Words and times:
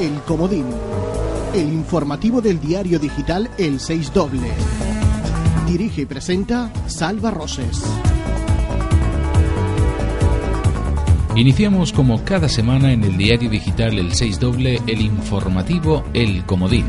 El 0.00 0.22
Comodín. 0.22 0.64
El 1.52 1.74
informativo 1.74 2.40
del 2.40 2.58
diario 2.58 2.98
digital 2.98 3.50
El 3.58 3.78
6 3.78 4.14
Doble. 4.14 4.50
Dirige 5.66 6.02
y 6.02 6.06
presenta 6.06 6.72
Salva 6.86 7.30
Roses. 7.30 7.84
Iniciamos 11.36 11.92
como 11.92 12.24
cada 12.24 12.48
semana 12.48 12.94
en 12.94 13.04
el 13.04 13.18
diario 13.18 13.50
digital 13.50 13.98
El 13.98 14.14
6 14.14 14.40
Doble 14.40 14.80
el 14.86 15.02
informativo 15.02 16.02
El 16.14 16.46
Comodín. 16.46 16.86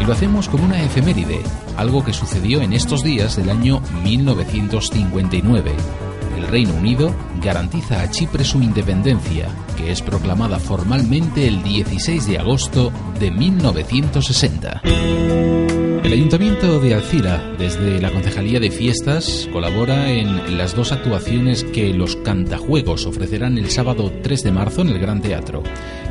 Y 0.00 0.04
lo 0.04 0.12
hacemos 0.12 0.48
con 0.48 0.60
una 0.60 0.82
efeméride, 0.82 1.40
algo 1.76 2.04
que 2.04 2.12
sucedió 2.12 2.60
en 2.60 2.72
estos 2.72 3.04
días 3.04 3.36
del 3.36 3.50
año 3.50 3.80
1959. 4.02 6.07
El 6.38 6.46
Reino 6.46 6.72
Unido 6.72 7.12
garantiza 7.42 8.00
a 8.00 8.08
Chipre 8.12 8.44
su 8.44 8.62
independencia, 8.62 9.48
que 9.76 9.90
es 9.90 10.02
proclamada 10.02 10.60
formalmente 10.60 11.48
el 11.48 11.64
16 11.64 12.28
de 12.28 12.38
agosto 12.38 12.92
de 13.18 13.32
1960. 13.32 14.82
El 14.84 16.12
Ayuntamiento 16.12 16.78
de 16.78 16.94
Alcira, 16.94 17.56
desde 17.58 18.00
la 18.00 18.12
Concejalía 18.12 18.60
de 18.60 18.70
Fiestas, 18.70 19.48
colabora 19.52 20.12
en 20.12 20.56
las 20.56 20.76
dos 20.76 20.92
actuaciones 20.92 21.64
que 21.64 21.92
los 21.92 22.14
cantajuegos 22.14 23.04
ofrecerán 23.04 23.58
el 23.58 23.68
sábado 23.70 24.12
3 24.22 24.44
de 24.44 24.52
marzo 24.52 24.82
en 24.82 24.90
el 24.90 25.00
Gran 25.00 25.20
Teatro. 25.20 25.64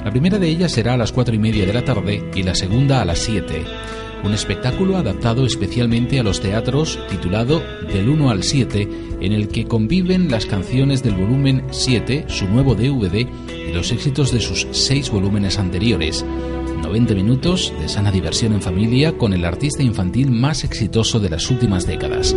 La 0.03 0.11
primera 0.11 0.39
de 0.39 0.49
ellas 0.49 0.73
será 0.73 0.95
a 0.95 0.97
las 0.97 1.13
4 1.13 1.35
y 1.35 1.39
media 1.39 1.66
de 1.66 1.73
la 1.73 1.85
tarde 1.85 2.30
y 2.35 2.44
la 2.44 2.53
segunda 2.53 3.02
a 3.02 3.05
las 3.05 3.19
7 3.19 3.63
un 4.23 4.34
espectáculo 4.34 4.98
adaptado 4.98 5.45
especialmente 5.45 6.20
a 6.20 6.23
los 6.23 6.41
teatros 6.41 6.99
titulado 7.09 7.62
Del 7.91 8.09
1 8.09 8.30
al 8.30 8.44
7, 8.44 8.88
en 9.21 9.34
el 9.34 9.48
que 9.48 9.66
conviven 9.66 10.30
las 10.30 10.45
canciones 10.45 11.03
del 11.03 11.16
volumen 11.16 11.63
7, 11.71 12.25
su 12.27 12.48
nuevo 12.48 12.75
DVD, 12.75 13.27
y 13.49 13.73
los 13.73 13.91
éxitos 13.91 14.31
de 14.31 14.39
sus 14.39 14.67
seis 14.72 15.09
volúmenes 15.09 15.59
anteriores. 15.59 16.25
90 16.81 17.16
minutos 17.16 17.73
de 17.80 17.89
sana 17.89 18.11
diversión 18.11 18.53
en 18.53 18.61
familia 18.61 19.17
con 19.17 19.33
el 19.33 19.44
artista 19.44 19.83
infantil 19.83 20.31
más 20.31 20.63
exitoso 20.63 21.19
de 21.19 21.30
las 21.30 21.50
últimas 21.50 21.86
décadas. 21.86 22.36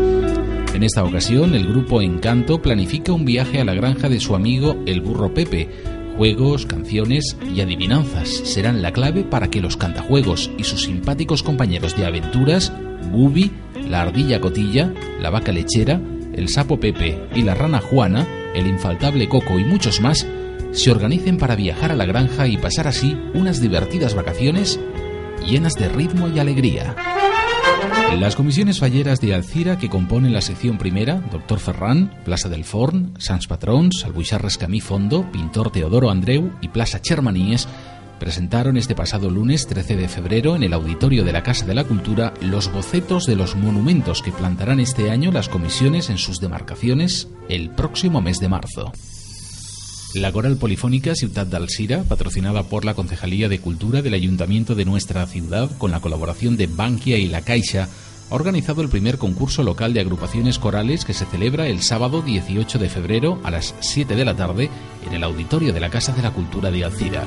En 0.75 0.83
esta 0.83 1.05
ocasión, 1.05 1.55
el 1.55 1.67
grupo 1.67 2.01
Encanto 2.01 2.63
planifica 2.63 3.13
un 3.13 3.25
viaje 3.25 3.61
a 3.61 3.65
la 3.65 3.75
granja 3.75 4.09
de 4.09 4.21
su 4.21 4.35
amigo 4.35 4.77
el 4.87 5.01
burro 5.01 5.35
Pepe, 5.35 5.69
Juegos, 6.21 6.67
canciones 6.67 7.35
y 7.57 7.63
adivinanzas 7.63 8.29
serán 8.29 8.83
la 8.83 8.93
clave 8.93 9.25
para 9.25 9.49
que 9.49 9.63
los 9.63 9.79
cantajuegos 9.79 10.51
y 10.59 10.65
sus 10.65 10.83
simpáticos 10.83 11.43
compañeros 11.43 11.97
de 11.97 12.05
aventuras, 12.05 12.75
Bubi, 13.11 13.51
la 13.89 14.03
ardilla 14.03 14.39
Cotilla, 14.39 14.93
la 15.19 15.31
vaca 15.31 15.51
lechera, 15.51 15.99
el 16.35 16.51
sapo 16.51 16.79
Pepe 16.79 17.19
y 17.35 17.41
la 17.41 17.55
rana 17.55 17.81
Juana, 17.81 18.29
el 18.55 18.67
infaltable 18.67 19.31
Coco 19.31 19.59
y 19.59 19.65
muchos 19.65 20.03
más, 20.03 20.27
se 20.73 20.91
organicen 20.91 21.39
para 21.39 21.57
viajar 21.57 21.91
a 21.91 21.97
la 21.97 22.05
granja 22.05 22.47
y 22.47 22.59
pasar 22.59 22.87
así 22.87 23.17
unas 23.33 23.63
divertidas 23.63 24.15
vacaciones 24.15 24.79
llenas 25.49 25.73
de 25.73 25.89
ritmo 25.89 26.29
y 26.29 26.39
alegría. 26.39 26.97
Las 28.19 28.37
comisiones 28.37 28.81
falleras 28.81 29.21
de 29.21 29.35
Alcira 29.35 29.79
que 29.79 29.89
componen 29.89 30.33
la 30.35 30.41
sección 30.41 30.79
primera, 30.79 31.23
Doctor 31.33 31.59
Ferran, 31.59 32.13
Plaza 32.25 32.49
del 32.49 32.65
Forn, 32.65 33.15
Sans 33.19 33.47
Patrons, 33.47 34.05
Albuixar 34.05 34.43
Rescamí 34.43 34.81
Fondo, 34.81 35.31
Pintor 35.31 35.71
Teodoro 35.71 36.11
Andreu 36.11 36.51
y 36.61 36.69
Plaza 36.69 37.01
Chermaníes, 37.01 37.67
presentaron 38.19 38.77
este 38.77 38.95
pasado 38.95 39.31
lunes 39.31 39.67
13 39.67 39.97
de 39.97 40.09
febrero 40.09 40.55
en 40.55 40.63
el 40.63 40.75
auditorio 40.75 41.25
de 41.25 41.33
la 41.33 41.43
Casa 41.43 41.65
de 41.65 41.75
la 41.75 41.85
Cultura 41.85 42.35
los 42.43 42.71
bocetos 42.71 43.25
de 43.27 43.37
los 43.37 43.57
monumentos 43.57 44.21
que 44.23 44.33
plantarán 44.33 44.81
este 44.81 45.11
año 45.11 45.33
las 45.33 45.49
comisiones 45.49 46.11
en 46.11 46.19
sus 46.19 46.41
demarcaciones 46.41 47.29
el 47.49 47.71
próximo 47.71 48.21
mes 48.21 48.39
de 48.39 48.49
marzo. 48.49 48.93
La 50.15 50.33
Coral 50.33 50.57
Polifónica 50.57 51.15
Ciudad 51.15 51.47
de 51.47 51.57
Alcira, 51.57 52.03
patrocinada 52.03 52.65
por 52.65 52.85
la 52.85 52.95
Concejalía 52.95 53.49
de 53.49 53.61
Cultura 53.61 54.03
del 54.03 54.15
Ayuntamiento 54.15 54.75
de 54.75 54.85
nuestra 54.85 55.25
ciudad, 55.27 55.71
con 55.79 55.93
la 55.93 56.01
colaboración 56.01 56.57
de 56.57 56.67
Bankia 56.67 57.17
y 57.17 57.29
La 57.29 57.43
Caixa, 57.43 57.89
ha 58.29 58.35
organizado 58.35 58.83
el 58.83 58.89
primer 58.89 59.19
concurso 59.19 59.63
local 59.63 59.95
de 59.95 60.01
agrupaciones 60.01 60.59
corales 60.59 61.05
que 61.05 61.15
se 61.15 61.27
celebra 61.27 61.69
el 61.69 61.83
sábado 61.83 62.23
18 62.23 62.81
de 62.81 62.89
febrero 62.89 63.41
a 63.45 63.53
las 63.53 63.77
7 63.79 64.17
de 64.17 64.25
la 64.25 64.35
tarde 64.35 64.69
en 65.07 65.13
el 65.13 65.23
auditorio 65.23 65.73
de 65.73 65.81
la 65.81 65.91
Casa 65.91 66.13
de 66.13 66.23
la 66.23 66.33
Cultura 66.33 66.73
de 66.73 66.85
Alcira. 66.85 67.25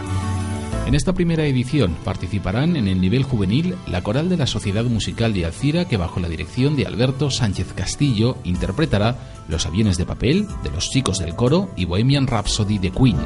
En 0.86 0.96
esta 0.96 1.14
primera 1.14 1.46
edición 1.46 1.96
participarán 2.04 2.76
en 2.76 2.88
el 2.88 3.00
nivel 3.00 3.24
juvenil 3.24 3.76
la 3.88 4.04
coral 4.04 4.28
de 4.28 4.38
la 4.38 4.48
Sociedad 4.48 4.84
Musical 4.84 5.34
de 5.34 5.46
Alcira 5.46 5.86
que 5.88 5.98
bajo 5.98 6.20
la 6.20 6.28
dirección 6.28 6.76
de 6.76 6.86
Alberto 6.86 7.32
Sánchez 7.32 7.74
Castillo 7.74 8.38
interpretará 8.44 9.16
Los 9.48 9.66
aviones 9.66 9.98
de 9.98 10.06
papel 10.06 10.46
de 10.62 10.72
los 10.72 10.90
chicos 10.90 11.20
del 11.20 11.36
coro 11.36 11.70
y 11.78 11.86
Bohemian 11.86 12.28
Rhapsody 12.28 12.80
de 12.80 12.92
Queen. 12.92 13.18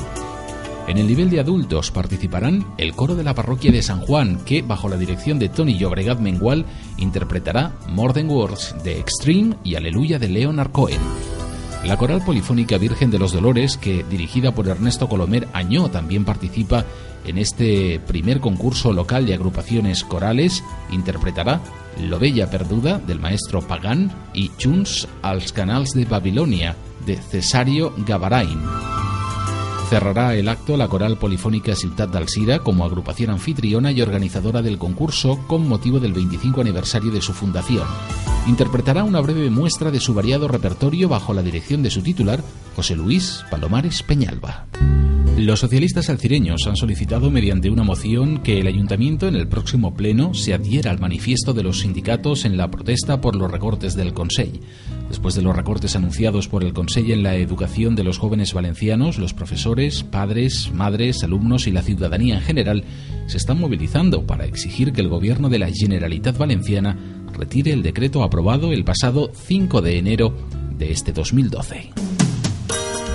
En 0.87 0.97
el 0.97 1.07
nivel 1.07 1.29
de 1.29 1.41
adultos 1.41 1.91
participarán 1.91 2.65
el 2.77 2.93
coro 2.93 3.15
de 3.15 3.23
la 3.23 3.33
parroquia 3.33 3.71
de 3.71 3.81
San 3.81 3.99
Juan, 3.99 4.39
que, 4.45 4.61
bajo 4.61 4.87
la 4.87 4.95
dirección 4.95 5.37
de 5.37 5.49
Tony 5.49 5.77
Llobregat 5.77 6.19
Mengual, 6.19 6.65
interpretará 6.97 7.73
More 7.89 8.13
Than 8.13 8.29
Words 8.29 8.75
de 8.85 8.97
Extreme 8.97 9.57
y 9.65 9.75
Aleluya 9.75 10.17
de 10.17 10.29
Leonard 10.29 10.71
Cohen. 10.71 11.01
La 11.85 11.95
coral 11.95 12.21
polifónica 12.23 12.77
Virgen 12.77 13.11
de 13.11 13.19
los 13.19 13.31
Dolores, 13.31 13.77
que 13.77 14.03
dirigida 14.09 14.53
por 14.53 14.67
Ernesto 14.67 15.07
Colomer 15.07 15.47
Añó 15.53 15.89
también 15.89 16.25
participa 16.25 16.85
en 17.25 17.37
este 17.37 17.99
primer 17.99 18.39
concurso 18.39 18.93
local 18.93 19.25
de 19.25 19.33
agrupaciones 19.33 20.03
corales, 20.03 20.63
interpretará 20.91 21.61
Lo 22.01 22.19
Bella 22.19 22.49
Perduda 22.49 22.99
del 22.99 23.19
maestro 23.19 23.61
Pagán 23.61 24.11
y 24.33 24.51
Junts 24.61 25.07
als 25.21 25.51
Canals 25.51 25.91
de 25.91 26.05
Babilonia 26.05 26.75
de 27.05 27.17
Cesario 27.17 27.93
Gavarain. 28.05 28.59
Cerrará 29.89 30.35
el 30.35 30.49
acto 30.49 30.75
la 30.75 30.89
Coral 30.89 31.17
Polifónica 31.17 31.73
Ciudad 31.73 32.09
d'Alcira 32.09 32.59
como 32.59 32.83
agrupación 32.83 33.29
anfitriona 33.29 33.91
y 33.91 34.01
organizadora 34.01 34.61
del 34.61 34.77
concurso 34.77 35.39
con 35.47 35.67
motivo 35.67 35.99
del 35.99 36.11
25 36.11 36.59
aniversario 36.59 37.11
de 37.11 37.21
su 37.21 37.31
fundación. 37.33 37.87
Interpretará 38.47 39.03
una 39.03 39.19
breve 39.19 39.49
muestra 39.49 39.91
de 39.91 39.99
su 39.99 40.13
variado 40.13 40.47
repertorio 40.47 41.09
bajo 41.09 41.33
la 41.33 41.43
dirección 41.43 41.83
de 41.83 41.89
su 41.89 42.01
titular, 42.01 42.41
José 42.77 42.95
Luis 42.95 43.43
Palomares 43.51 44.03
Peñalba. 44.03 44.67
Los 45.37 45.59
socialistas 45.59 46.09
alcireños 46.09 46.65
han 46.65 46.77
solicitado 46.77 47.29
mediante 47.29 47.69
una 47.69 47.83
moción 47.83 48.39
que 48.39 48.59
el 48.59 48.65
ayuntamiento 48.65 49.27
en 49.27 49.35
el 49.35 49.47
próximo 49.47 49.93
pleno 49.93 50.33
se 50.33 50.53
adhiera 50.53 50.89
al 50.89 50.99
manifiesto 50.99 51.53
de 51.53 51.61
los 51.61 51.81
sindicatos 51.81 52.45
en 52.45 52.57
la 52.57 52.71
protesta 52.71 53.21
por 53.21 53.35
los 53.35 53.51
recortes 53.51 53.95
del 53.95 54.13
Consell. 54.13 54.61
Después 55.09 55.35
de 55.35 55.43
los 55.43 55.55
recortes 55.55 55.95
anunciados 55.95 56.47
por 56.47 56.63
el 56.63 56.73
Consell 56.73 57.11
en 57.11 57.23
la 57.23 57.35
educación 57.35 57.95
de 57.95 58.03
los 58.03 58.17
jóvenes 58.17 58.53
valencianos, 58.53 59.19
los 59.19 59.33
profesores, 59.33 60.03
padres, 60.03 60.71
madres, 60.73 61.23
alumnos 61.23 61.67
y 61.67 61.71
la 61.71 61.83
ciudadanía 61.83 62.35
en 62.35 62.41
general 62.41 62.83
se 63.27 63.37
están 63.37 63.59
movilizando 63.59 64.25
para 64.25 64.45
exigir 64.45 64.93
que 64.93 65.01
el 65.01 65.09
gobierno 65.09 65.49
de 65.49 65.59
la 65.59 65.69
Generalitat 65.69 66.37
Valenciana 66.37 66.97
retire 67.37 67.71
el 67.71 67.83
decreto 67.83 68.23
aprobado 68.23 68.73
el 68.73 68.83
pasado 68.83 69.31
5 69.33 69.81
de 69.81 69.97
enero 69.97 70.33
de 70.77 70.91
este 70.91 71.13
2012 71.13 71.91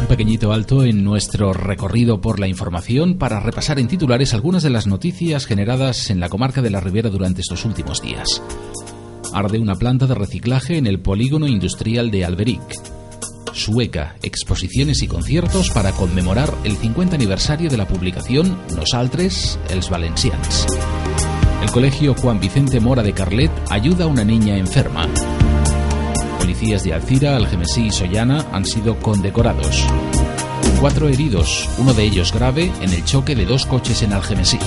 un 0.02 0.08
pequeñito 0.08 0.52
alto 0.52 0.82
en 0.82 1.04
nuestro 1.04 1.52
recorrido 1.52 2.20
por 2.20 2.40
la 2.40 2.48
información 2.48 3.18
para 3.18 3.38
repasar 3.38 3.78
en 3.78 3.86
titulares 3.86 4.34
algunas 4.34 4.64
de 4.64 4.70
las 4.70 4.88
noticias 4.88 5.46
generadas 5.46 6.10
en 6.10 6.18
la 6.18 6.28
comarca 6.28 6.60
de 6.60 6.70
la 6.70 6.80
Ribera 6.80 7.08
durante 7.08 7.40
estos 7.40 7.64
últimos 7.64 8.02
días. 8.02 8.42
Arde 9.32 9.60
una 9.60 9.76
planta 9.76 10.08
de 10.08 10.16
reciclaje 10.16 10.76
en 10.76 10.88
el 10.88 10.98
polígono 10.98 11.46
industrial 11.46 12.10
de 12.10 12.24
Alberic. 12.24 12.62
Sueca, 13.52 14.16
exposiciones 14.22 15.02
y 15.02 15.06
conciertos 15.06 15.70
para 15.70 15.92
conmemorar 15.92 16.52
el 16.64 16.76
50 16.76 17.14
aniversario 17.14 17.70
de 17.70 17.76
la 17.76 17.86
publicación 17.86 18.58
Nosaltres, 18.74 19.56
els 19.70 19.88
Valencians. 19.88 20.66
El 21.62 21.70
colegio 21.70 22.14
Juan 22.14 22.40
Vicente 22.40 22.80
Mora 22.80 23.02
de 23.02 23.12
Carlet 23.12 23.50
ayuda 23.70 24.04
a 24.04 24.08
una 24.08 24.24
niña 24.24 24.56
enferma 24.56 25.08
policías 26.42 26.82
de 26.82 26.92
Alcira, 26.92 27.36
Algemesí 27.36 27.86
y 27.86 27.90
Sollana 27.92 28.44
han 28.52 28.64
sido 28.64 28.98
condecorados. 28.98 29.86
Cuatro 30.80 31.08
heridos, 31.08 31.68
uno 31.78 31.94
de 31.94 32.02
ellos 32.02 32.32
grave, 32.32 32.72
en 32.80 32.92
el 32.92 33.04
choque 33.04 33.36
de 33.36 33.46
dos 33.46 33.64
coches 33.64 34.02
en 34.02 34.12
Algemesí. 34.12 34.58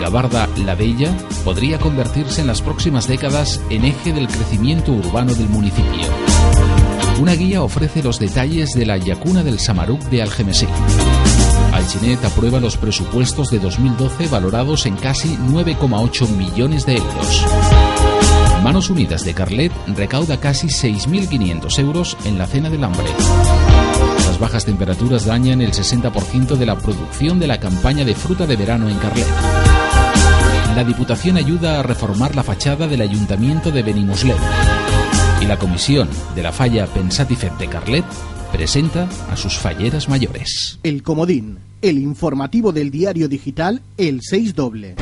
Gabarda 0.00 0.48
La 0.64 0.74
Bella 0.74 1.14
podría 1.44 1.78
convertirse 1.78 2.40
en 2.40 2.46
las 2.46 2.62
próximas 2.62 3.06
décadas 3.06 3.60
en 3.68 3.84
eje 3.84 4.14
del 4.14 4.28
crecimiento 4.28 4.92
urbano 4.92 5.34
del 5.34 5.50
municipio. 5.50 6.08
Una 7.20 7.34
guía 7.34 7.62
ofrece 7.62 8.02
los 8.02 8.18
detalles 8.18 8.72
de 8.72 8.86
la 8.86 8.96
Yacuna 8.96 9.42
del 9.42 9.58
Samaruc 9.58 10.00
de 10.04 10.22
Algemesí. 10.22 10.66
Alchinet 11.78 12.24
aprueba 12.24 12.58
los 12.58 12.76
presupuestos 12.76 13.50
de 13.50 13.60
2012 13.60 14.26
valorados 14.26 14.84
en 14.86 14.96
casi 14.96 15.36
9,8 15.36 16.28
millones 16.28 16.84
de 16.84 16.96
euros. 16.96 17.46
Manos 18.64 18.90
Unidas 18.90 19.24
de 19.24 19.32
Carlet 19.32 19.72
recauda 19.96 20.40
casi 20.40 20.66
6.500 20.66 21.78
euros 21.78 22.16
en 22.24 22.36
la 22.36 22.48
cena 22.48 22.68
del 22.68 22.82
hambre. 22.82 23.06
Las 24.26 24.40
bajas 24.40 24.64
temperaturas 24.64 25.24
dañan 25.24 25.60
el 25.60 25.70
60% 25.70 26.56
de 26.56 26.66
la 26.66 26.76
producción 26.76 27.38
de 27.38 27.46
la 27.46 27.60
campaña 27.60 28.04
de 28.04 28.16
fruta 28.16 28.44
de 28.44 28.56
verano 28.56 28.88
en 28.88 28.98
Carlet. 28.98 29.26
La 30.74 30.82
Diputación 30.82 31.36
ayuda 31.36 31.78
a 31.78 31.84
reformar 31.84 32.34
la 32.34 32.42
fachada 32.42 32.88
del 32.88 33.02
Ayuntamiento 33.02 33.70
de 33.70 33.84
Benimoslet. 33.84 34.36
Y 35.40 35.46
la 35.46 35.56
Comisión 35.56 36.08
de 36.34 36.42
la 36.42 36.50
Falla 36.50 36.86
Pensatifet 36.86 37.56
de 37.56 37.68
Carlet 37.68 38.04
presenta 38.50 39.08
a 39.30 39.36
sus 39.36 39.56
falleras 39.56 40.08
mayores. 40.08 40.80
El 40.82 41.04
Comodín 41.04 41.67
el 41.80 41.98
informativo 41.98 42.72
del 42.72 42.90
diario 42.90 43.28
digital 43.28 43.82
El 43.96 44.20
6 44.22 44.54
Doble. 44.54 44.96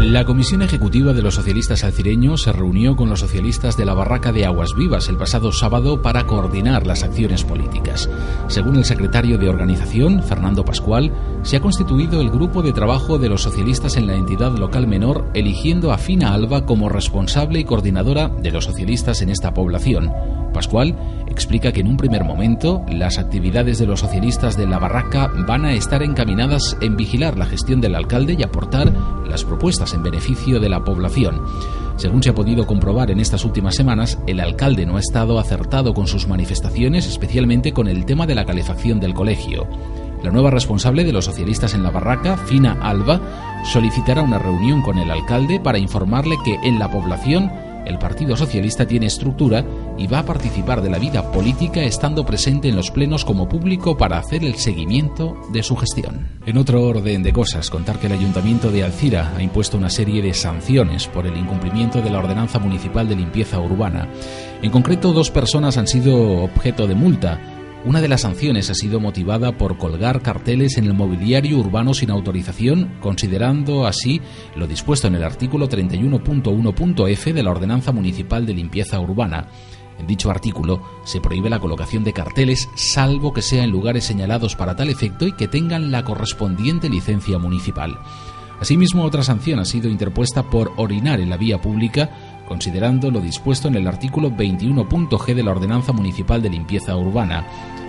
La 0.00 0.24
Comisión 0.24 0.62
Ejecutiva 0.62 1.12
de 1.12 1.22
los 1.22 1.34
Socialistas 1.34 1.82
Alcireños 1.82 2.42
se 2.42 2.52
reunió 2.52 2.94
con 2.94 3.10
los 3.10 3.18
socialistas 3.18 3.76
de 3.76 3.84
la 3.84 3.94
Barraca 3.94 4.30
de 4.30 4.46
Aguas 4.46 4.74
Vivas 4.76 5.08
el 5.08 5.16
pasado 5.16 5.50
sábado 5.50 6.02
para 6.02 6.24
coordinar 6.24 6.86
las 6.86 7.02
acciones 7.02 7.42
políticas. 7.42 8.08
Según 8.46 8.76
el 8.76 8.84
secretario 8.84 9.38
de 9.38 9.48
organización, 9.48 10.22
Fernando 10.22 10.64
Pascual, 10.64 11.12
se 11.42 11.56
ha 11.56 11.60
constituido 11.60 12.20
el 12.20 12.30
grupo 12.30 12.62
de 12.62 12.72
trabajo 12.72 13.18
de 13.18 13.28
los 13.28 13.42
socialistas 13.42 13.96
en 13.96 14.06
la 14.06 14.14
entidad 14.14 14.56
local 14.56 14.86
menor, 14.86 15.28
eligiendo 15.34 15.92
a 15.92 15.98
Fina 15.98 16.32
Alba 16.32 16.64
como 16.64 16.88
responsable 16.88 17.58
y 17.58 17.64
coordinadora 17.64 18.28
de 18.28 18.52
los 18.52 18.64
socialistas 18.64 19.20
en 19.20 19.30
esta 19.30 19.52
población. 19.52 20.12
Pascual 20.52 20.96
explica 21.26 21.72
que 21.72 21.80
en 21.80 21.88
un 21.88 21.96
primer 21.96 22.24
momento 22.24 22.84
las 22.88 23.18
actividades 23.18 23.78
de 23.78 23.86
los 23.86 24.00
socialistas 24.00 24.56
de 24.56 24.66
la 24.66 24.78
barraca 24.78 25.30
van 25.46 25.64
a 25.64 25.72
estar 25.72 26.02
encaminadas 26.02 26.76
en 26.80 26.96
vigilar 26.96 27.38
la 27.38 27.46
gestión 27.46 27.80
del 27.80 27.94
alcalde 27.94 28.36
y 28.38 28.42
aportar 28.42 28.92
las 29.28 29.44
propuestas 29.44 29.94
en 29.94 30.02
beneficio 30.02 30.60
de 30.60 30.68
la 30.68 30.84
población. 30.84 31.40
Según 31.96 32.22
se 32.22 32.30
ha 32.30 32.34
podido 32.34 32.66
comprobar 32.66 33.10
en 33.10 33.20
estas 33.20 33.44
últimas 33.44 33.74
semanas, 33.74 34.18
el 34.26 34.40
alcalde 34.40 34.86
no 34.86 34.96
ha 34.96 35.00
estado 35.00 35.38
acertado 35.38 35.94
con 35.94 36.06
sus 36.06 36.28
manifestaciones, 36.28 37.06
especialmente 37.06 37.72
con 37.72 37.88
el 37.88 38.04
tema 38.04 38.26
de 38.26 38.36
la 38.36 38.44
calefacción 38.44 39.00
del 39.00 39.14
colegio. 39.14 39.66
La 40.22 40.30
nueva 40.30 40.50
responsable 40.50 41.04
de 41.04 41.12
los 41.12 41.24
socialistas 41.24 41.74
en 41.74 41.82
la 41.82 41.90
barraca, 41.90 42.36
Fina 42.36 42.78
Alba, 42.82 43.20
solicitará 43.64 44.22
una 44.22 44.38
reunión 44.38 44.82
con 44.82 44.98
el 44.98 45.10
alcalde 45.10 45.60
para 45.60 45.78
informarle 45.78 46.36
que 46.44 46.54
en 46.64 46.78
la 46.78 46.90
población 46.90 47.50
el 47.88 47.98
Partido 47.98 48.36
Socialista 48.36 48.86
tiene 48.86 49.06
estructura 49.06 49.64
y 49.96 50.06
va 50.06 50.20
a 50.20 50.24
participar 50.24 50.82
de 50.82 50.90
la 50.90 50.98
vida 50.98 51.32
política 51.32 51.82
estando 51.82 52.24
presente 52.24 52.68
en 52.68 52.76
los 52.76 52.90
plenos 52.90 53.24
como 53.24 53.48
público 53.48 53.96
para 53.96 54.18
hacer 54.18 54.44
el 54.44 54.54
seguimiento 54.56 55.36
de 55.52 55.62
su 55.62 55.74
gestión. 55.76 56.28
En 56.46 56.58
otro 56.58 56.82
orden 56.82 57.22
de 57.22 57.32
cosas, 57.32 57.70
contar 57.70 57.98
que 57.98 58.06
el 58.06 58.12
Ayuntamiento 58.12 58.70
de 58.70 58.84
Alcira 58.84 59.32
ha 59.36 59.42
impuesto 59.42 59.76
una 59.76 59.90
serie 59.90 60.22
de 60.22 60.34
sanciones 60.34 61.08
por 61.08 61.26
el 61.26 61.36
incumplimiento 61.36 62.00
de 62.02 62.10
la 62.10 62.18
Ordenanza 62.18 62.58
Municipal 62.58 63.08
de 63.08 63.16
Limpieza 63.16 63.58
Urbana. 63.58 64.08
En 64.62 64.70
concreto, 64.70 65.12
dos 65.12 65.30
personas 65.30 65.78
han 65.78 65.86
sido 65.86 66.42
objeto 66.42 66.86
de 66.86 66.94
multa 66.94 67.57
una 67.84 68.00
de 68.00 68.08
las 68.08 68.22
sanciones 68.22 68.70
ha 68.70 68.74
sido 68.74 69.00
motivada 69.00 69.52
por 69.52 69.78
colgar 69.78 70.20
carteles 70.20 70.76
en 70.78 70.84
el 70.84 70.94
mobiliario 70.94 71.58
urbano 71.58 71.94
sin 71.94 72.10
autorización, 72.10 72.96
considerando 73.00 73.86
así 73.86 74.20
lo 74.56 74.66
dispuesto 74.66 75.06
en 75.06 75.14
el 75.14 75.24
artículo 75.24 75.68
31.1.f 75.68 77.32
de 77.32 77.42
la 77.42 77.50
Ordenanza 77.50 77.92
Municipal 77.92 78.46
de 78.46 78.54
Limpieza 78.54 78.98
Urbana. 79.00 79.48
En 79.98 80.06
dicho 80.06 80.30
artículo 80.30 80.82
se 81.04 81.20
prohíbe 81.20 81.50
la 81.50 81.60
colocación 81.60 82.04
de 82.04 82.12
carteles 82.12 82.68
salvo 82.74 83.32
que 83.32 83.42
sea 83.42 83.64
en 83.64 83.70
lugares 83.70 84.04
señalados 84.04 84.56
para 84.56 84.76
tal 84.76 84.90
efecto 84.90 85.26
y 85.26 85.32
que 85.32 85.48
tengan 85.48 85.90
la 85.90 86.04
correspondiente 86.04 86.88
licencia 86.88 87.38
municipal. 87.38 87.98
Asimismo, 88.60 89.04
otra 89.04 89.22
sanción 89.22 89.60
ha 89.60 89.64
sido 89.64 89.88
interpuesta 89.88 90.42
por 90.42 90.72
orinar 90.76 91.20
en 91.20 91.30
la 91.30 91.36
vía 91.36 91.60
pública 91.60 92.27
considerando 92.48 93.10
lo 93.10 93.20
dispuesto 93.20 93.68
en 93.68 93.74
el 93.76 93.86
artículo 93.86 94.30
21.g 94.30 95.34
de 95.34 95.42
la 95.42 95.50
Ordenanza 95.50 95.92
Municipal 95.92 96.40
de 96.40 96.48
Limpieza 96.48 96.96
Urbana. 96.96 97.46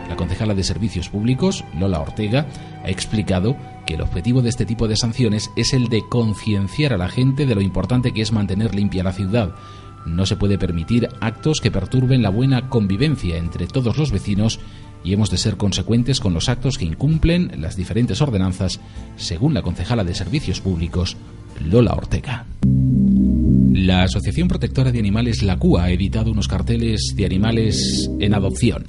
La 0.10 0.18
concejala 0.18 0.54
de 0.54 0.64
Servicios 0.64 1.08
Públicos, 1.08 1.64
Lola 1.80 2.02
Ortega, 2.02 2.46
ha 2.84 2.90
explicado 2.90 3.56
que 3.88 3.94
el 3.94 4.02
objetivo 4.02 4.42
de 4.42 4.50
este 4.50 4.66
tipo 4.66 4.88
de 4.88 4.98
sanciones 4.98 5.50
es 5.56 5.74
el 5.74 5.88
de 5.88 6.04
concienciar 6.08 6.94
a 6.94 6.98
la 6.98 7.08
gente 7.08 7.46
de 7.46 7.56
lo 7.56 7.62
importante 7.62 8.12
que 8.12 8.22
es 8.22 8.34
mantener 8.34 8.76
limpia 8.76 9.04
la 9.04 9.14
ciudad. 9.14 9.56
No 10.06 10.26
se 10.26 10.36
puede 10.36 10.58
permitir 10.58 11.10
actos 11.22 11.62
que 11.62 11.72
perturben 11.72 12.22
la 12.22 12.30
buena 12.30 12.70
convivencia 12.70 13.38
entre 13.38 13.66
todos 13.66 13.98
los 13.98 14.12
vecinos 14.12 14.60
y 15.04 15.14
hemos 15.14 15.30
de 15.30 15.38
ser 15.38 15.56
consecuentes 15.56 16.20
con 16.20 16.34
los 16.34 16.50
actos 16.50 16.78
que 16.78 16.86
incumplen 16.86 17.54
las 17.62 17.78
diferentes 17.78 18.22
ordenanzas, 18.22 18.82
según 19.16 19.54
la 19.54 19.62
concejala 19.62 20.04
de 20.04 20.14
Servicios 20.14 20.60
Públicos, 20.60 21.16
Lola 21.64 21.94
Ortega. 21.94 22.46
La 23.80 24.04
Asociación 24.04 24.50
Protectora 24.50 24.92
de 24.92 25.00
Animales 25.00 25.42
La 25.42 25.58
CUA 25.58 25.86
ha 25.86 25.90
editado 25.90 26.32
unos 26.32 26.50
carteles 26.50 27.14
de 27.16 27.26
animales 27.26 28.12
en 28.20 28.34
adopción. 28.34 28.84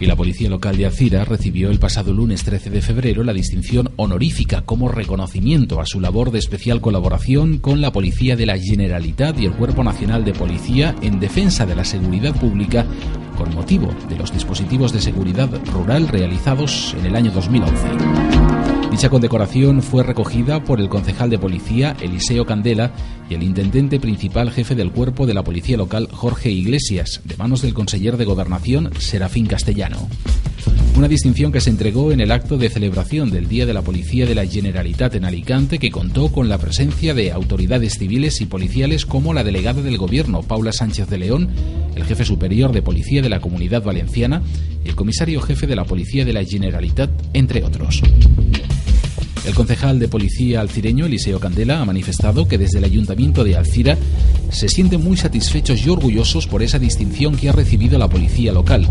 Y 0.00 0.06
la 0.06 0.16
Policía 0.16 0.48
Local 0.48 0.78
de 0.78 0.86
Alcira 0.86 1.26
recibió 1.26 1.70
el 1.70 1.78
pasado 1.78 2.14
lunes 2.14 2.42
13 2.42 2.70
de 2.70 2.80
febrero 2.80 3.22
la 3.24 3.34
distinción 3.34 3.90
honorífica 3.96 4.62
como 4.62 4.88
reconocimiento 4.88 5.82
a 5.82 5.86
su 5.86 6.00
labor 6.00 6.30
de 6.30 6.38
especial 6.38 6.80
colaboración 6.80 7.58
con 7.58 7.82
la 7.82 7.92
Policía 7.92 8.36
de 8.36 8.46
la 8.46 8.58
Generalitat 8.58 9.38
y 9.38 9.44
el 9.44 9.52
Cuerpo 9.52 9.84
Nacional 9.84 10.24
de 10.24 10.32
Policía 10.32 10.96
en 11.02 11.20
defensa 11.20 11.66
de 11.66 11.76
la 11.76 11.84
seguridad 11.84 12.34
pública 12.40 12.86
con 13.36 13.54
motivo 13.54 13.94
de 14.08 14.16
los 14.16 14.32
dispositivos 14.32 14.94
de 14.94 15.02
seguridad 15.02 15.50
rural 15.74 16.08
realizados 16.08 16.96
en 16.98 17.04
el 17.04 17.16
año 17.16 17.30
2011. 17.32 18.59
Dicha 18.90 19.08
condecoración 19.08 19.82
fue 19.82 20.02
recogida 20.02 20.64
por 20.64 20.80
el 20.80 20.88
concejal 20.88 21.30
de 21.30 21.38
policía 21.38 21.96
Eliseo 22.02 22.44
Candela 22.44 22.92
y 23.30 23.34
el 23.34 23.42
intendente 23.44 24.00
principal 24.00 24.50
jefe 24.50 24.74
del 24.74 24.90
cuerpo 24.90 25.26
de 25.26 25.34
la 25.34 25.44
policía 25.44 25.76
local 25.76 26.08
Jorge 26.10 26.50
Iglesias, 26.50 27.20
de 27.24 27.36
manos 27.36 27.62
del 27.62 27.72
conseller 27.72 28.16
de 28.16 28.24
gobernación 28.24 28.90
Serafín 28.98 29.46
Castellano. 29.46 30.08
Una 30.96 31.06
distinción 31.08 31.52
que 31.52 31.60
se 31.60 31.70
entregó 31.70 32.10
en 32.12 32.20
el 32.20 32.32
acto 32.32 32.58
de 32.58 32.68
celebración 32.68 33.30
del 33.30 33.48
Día 33.48 33.64
de 33.64 33.72
la 33.72 33.82
Policía 33.82 34.26
de 34.26 34.34
la 34.34 34.44
Generalitat 34.44 35.14
en 35.14 35.24
Alicante, 35.24 35.78
que 35.78 35.90
contó 35.90 36.30
con 36.30 36.48
la 36.48 36.58
presencia 36.58 37.14
de 37.14 37.30
autoridades 37.30 37.94
civiles 37.94 38.40
y 38.40 38.46
policiales 38.46 39.06
como 39.06 39.32
la 39.32 39.44
delegada 39.44 39.80
del 39.80 39.96
Gobierno, 39.96 40.42
Paula 40.42 40.72
Sánchez 40.72 41.08
de 41.08 41.18
León, 41.18 41.48
el 41.94 42.04
jefe 42.04 42.24
superior 42.24 42.72
de 42.72 42.82
Policía 42.82 43.22
de 43.22 43.30
la 43.30 43.40
Comunidad 43.40 43.82
Valenciana 43.82 44.42
y 44.84 44.88
el 44.88 44.96
comisario 44.96 45.40
jefe 45.40 45.66
de 45.66 45.76
la 45.76 45.84
Policía 45.84 46.24
de 46.24 46.32
la 46.32 46.44
Generalitat, 46.44 47.10
entre 47.32 47.64
otros. 47.64 48.02
El 49.44 49.54
concejal 49.54 49.98
de 49.98 50.08
policía 50.08 50.60
alcireño, 50.60 51.06
Eliseo 51.06 51.40
Candela, 51.40 51.80
ha 51.80 51.84
manifestado 51.84 52.46
que 52.46 52.58
desde 52.58 52.78
el 52.78 52.84
ayuntamiento 52.84 53.42
de 53.42 53.56
Alcira 53.56 53.96
se 54.50 54.68
sienten 54.68 55.02
muy 55.02 55.16
satisfechos 55.16 55.84
y 55.84 55.88
orgullosos 55.88 56.46
por 56.46 56.62
esa 56.62 56.78
distinción 56.78 57.36
que 57.36 57.48
ha 57.48 57.52
recibido 57.52 57.98
la 57.98 58.08
policía 58.08 58.52
local. 58.52 58.86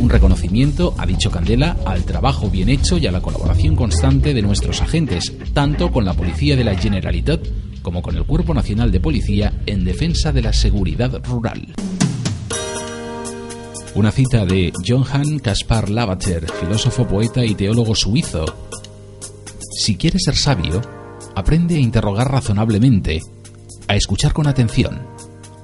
Un 0.00 0.10
reconocimiento, 0.10 0.94
ha 0.98 1.06
dicho 1.06 1.30
Candela, 1.30 1.78
al 1.86 2.04
trabajo 2.04 2.50
bien 2.50 2.68
hecho 2.68 2.98
y 2.98 3.06
a 3.06 3.12
la 3.12 3.22
colaboración 3.22 3.76
constante 3.76 4.34
de 4.34 4.42
nuestros 4.42 4.82
agentes, 4.82 5.32
tanto 5.54 5.90
con 5.90 6.04
la 6.04 6.12
policía 6.12 6.54
de 6.54 6.64
la 6.64 6.76
Generalitat 6.76 7.40
como 7.80 8.02
con 8.02 8.16
el 8.16 8.24
Cuerpo 8.24 8.52
Nacional 8.52 8.92
de 8.92 9.00
Policía 9.00 9.54
en 9.66 9.84
defensa 9.84 10.32
de 10.32 10.42
la 10.42 10.52
seguridad 10.52 11.22
rural. 11.24 11.74
Una 13.94 14.10
cita 14.10 14.44
de 14.44 14.72
Johann 14.86 15.38
Caspar 15.38 15.88
Lavater, 15.88 16.50
filósofo, 16.60 17.06
poeta 17.06 17.44
y 17.44 17.54
teólogo 17.54 17.94
suizo, 17.94 18.44
si 19.76 19.96
quieres 19.96 20.22
ser 20.24 20.36
sabio, 20.36 20.80
aprende 21.34 21.76
a 21.76 21.80
interrogar 21.80 22.30
razonablemente, 22.30 23.20
a 23.88 23.96
escuchar 23.96 24.32
con 24.32 24.46
atención, 24.46 25.06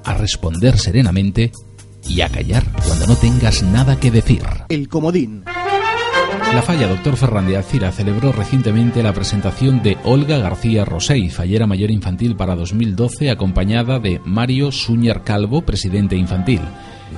a 0.04 0.14
responder 0.14 0.78
serenamente 0.78 1.52
y 2.08 2.20
a 2.20 2.28
callar 2.28 2.64
cuando 2.86 3.06
no 3.06 3.16
tengas 3.16 3.62
nada 3.62 3.98
que 3.98 4.10
decir. 4.10 4.42
El 4.68 4.88
comodín. 4.88 5.44
La 6.54 6.62
Falla 6.62 6.88
Doctor 6.88 7.16
Ferran 7.16 7.46
de 7.46 7.56
Alcira 7.56 7.92
celebró 7.92 8.32
recientemente 8.32 9.04
la 9.04 9.12
presentación 9.12 9.82
de 9.82 9.96
Olga 10.02 10.38
García 10.38 10.84
Rosell, 10.84 11.30
fallera 11.30 11.66
mayor 11.66 11.92
infantil 11.92 12.34
para 12.34 12.56
2012, 12.56 13.30
acompañada 13.30 14.00
de 14.00 14.20
Mario 14.24 14.72
Suñer 14.72 15.22
Calvo, 15.22 15.62
presidente 15.62 16.16
infantil. 16.16 16.60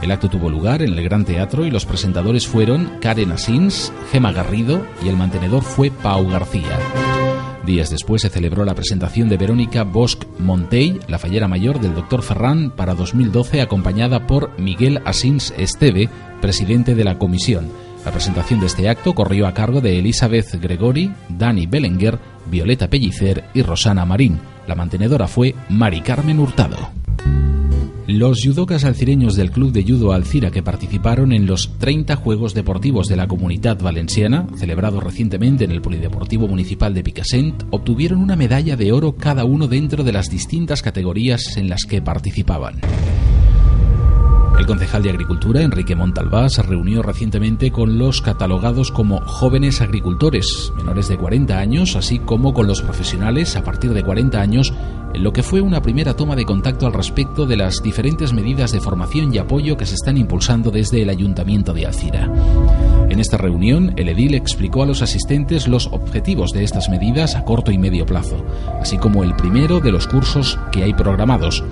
El 0.00 0.10
acto 0.10 0.28
tuvo 0.28 0.48
lugar 0.48 0.82
en 0.82 0.92
el 0.92 1.04
Gran 1.04 1.24
Teatro 1.24 1.66
y 1.66 1.70
los 1.70 1.84
presentadores 1.84 2.46
fueron 2.46 2.98
Karen 3.00 3.32
Asins, 3.32 3.92
Gema 4.10 4.32
Garrido 4.32 4.86
y 5.04 5.08
el 5.08 5.16
mantenedor 5.16 5.62
fue 5.62 5.90
Pau 5.90 6.28
García. 6.28 6.78
Días 7.64 7.90
después 7.90 8.22
se 8.22 8.28
celebró 8.28 8.64
la 8.64 8.74
presentación 8.74 9.28
de 9.28 9.36
Verónica 9.36 9.84
Bosch 9.84 10.26
Montey, 10.38 10.98
la 11.06 11.18
fallera 11.18 11.46
mayor 11.46 11.80
del 11.80 11.94
Dr. 11.94 12.22
Ferran, 12.22 12.70
para 12.70 12.94
2012, 12.94 13.60
acompañada 13.60 14.26
por 14.26 14.58
Miguel 14.58 15.00
Asins 15.04 15.54
Esteve, 15.56 16.08
presidente 16.40 16.96
de 16.96 17.04
la 17.04 17.18
comisión. 17.18 17.70
La 18.04 18.10
presentación 18.10 18.58
de 18.58 18.66
este 18.66 18.88
acto 18.88 19.14
corrió 19.14 19.46
a 19.46 19.54
cargo 19.54 19.80
de 19.80 20.00
Elizabeth 20.00 20.60
Gregori, 20.60 21.12
Dani 21.28 21.66
Belenguer, 21.66 22.18
Violeta 22.46 22.88
Pellicer 22.88 23.44
y 23.54 23.62
Rosana 23.62 24.04
Marín. 24.04 24.40
La 24.66 24.74
mantenedora 24.74 25.28
fue 25.28 25.54
Mari 25.68 26.00
Carmen 26.00 26.40
Hurtado. 26.40 26.90
Los 28.08 28.40
judocas 28.44 28.84
alcireños 28.84 29.36
del 29.36 29.52
Club 29.52 29.70
de 29.70 29.84
Judo 29.84 30.12
Alcira 30.12 30.50
que 30.50 30.62
participaron 30.62 31.32
en 31.32 31.46
los 31.46 31.78
30 31.78 32.16
Juegos 32.16 32.52
Deportivos 32.52 33.06
de 33.06 33.14
la 33.14 33.28
Comunidad 33.28 33.80
Valenciana, 33.80 34.48
celebrados 34.56 35.04
recientemente 35.04 35.64
en 35.64 35.70
el 35.70 35.80
Polideportivo 35.80 36.48
Municipal 36.48 36.94
de 36.94 37.04
Picassent, 37.04 37.62
obtuvieron 37.70 38.20
una 38.20 38.34
medalla 38.34 38.76
de 38.76 38.90
oro 38.90 39.14
cada 39.14 39.44
uno 39.44 39.68
dentro 39.68 40.02
de 40.02 40.12
las 40.12 40.28
distintas 40.28 40.82
categorías 40.82 41.56
en 41.56 41.68
las 41.68 41.84
que 41.84 42.02
participaban. 42.02 42.80
El 44.62 44.68
concejal 44.68 45.02
de 45.02 45.10
Agricultura, 45.10 45.60
Enrique 45.60 45.96
Montalbá, 45.96 46.48
se 46.48 46.62
reunió 46.62 47.02
recientemente 47.02 47.72
con 47.72 47.98
los 47.98 48.22
catalogados 48.22 48.92
como 48.92 49.20
jóvenes 49.22 49.80
agricultores, 49.80 50.72
menores 50.76 51.08
de 51.08 51.16
40 51.16 51.58
años, 51.58 51.96
así 51.96 52.20
como 52.20 52.54
con 52.54 52.68
los 52.68 52.80
profesionales 52.80 53.56
a 53.56 53.64
partir 53.64 53.92
de 53.92 54.04
40 54.04 54.40
años, 54.40 54.72
en 55.14 55.24
lo 55.24 55.32
que 55.32 55.42
fue 55.42 55.60
una 55.60 55.82
primera 55.82 56.14
toma 56.14 56.36
de 56.36 56.44
contacto 56.44 56.86
al 56.86 56.92
respecto 56.92 57.44
de 57.44 57.56
las 57.56 57.82
diferentes 57.82 58.32
medidas 58.32 58.70
de 58.70 58.80
formación 58.80 59.34
y 59.34 59.38
apoyo 59.38 59.76
que 59.76 59.84
se 59.84 59.96
están 59.96 60.16
impulsando 60.16 60.70
desde 60.70 61.02
el 61.02 61.10
Ayuntamiento 61.10 61.74
de 61.74 61.86
Alcira. 61.86 62.32
En 63.10 63.18
esta 63.18 63.38
reunión, 63.38 63.92
el 63.96 64.10
edil 64.10 64.36
explicó 64.36 64.84
a 64.84 64.86
los 64.86 65.02
asistentes 65.02 65.66
los 65.66 65.88
objetivos 65.88 66.52
de 66.52 66.62
estas 66.62 66.88
medidas 66.88 67.34
a 67.34 67.44
corto 67.44 67.72
y 67.72 67.78
medio 67.78 68.06
plazo, 68.06 68.44
así 68.80 68.96
como 68.96 69.24
el 69.24 69.34
primero 69.34 69.80
de 69.80 69.90
los 69.90 70.06
cursos 70.06 70.56
que 70.70 70.84
hay 70.84 70.94
programados. 70.94 71.64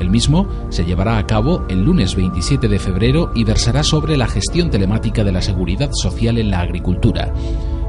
El 0.00 0.10
mismo 0.10 0.48
se 0.70 0.84
llevará 0.84 1.18
a 1.18 1.26
cabo 1.26 1.64
el 1.68 1.84
lunes 1.84 2.16
27 2.16 2.68
de 2.68 2.78
febrero 2.78 3.30
y 3.34 3.44
versará 3.44 3.82
sobre 3.82 4.16
la 4.16 4.26
gestión 4.26 4.70
telemática 4.70 5.22
de 5.22 5.32
la 5.32 5.42
seguridad 5.42 5.90
social 5.92 6.38
en 6.38 6.50
la 6.50 6.60
agricultura. 6.60 7.32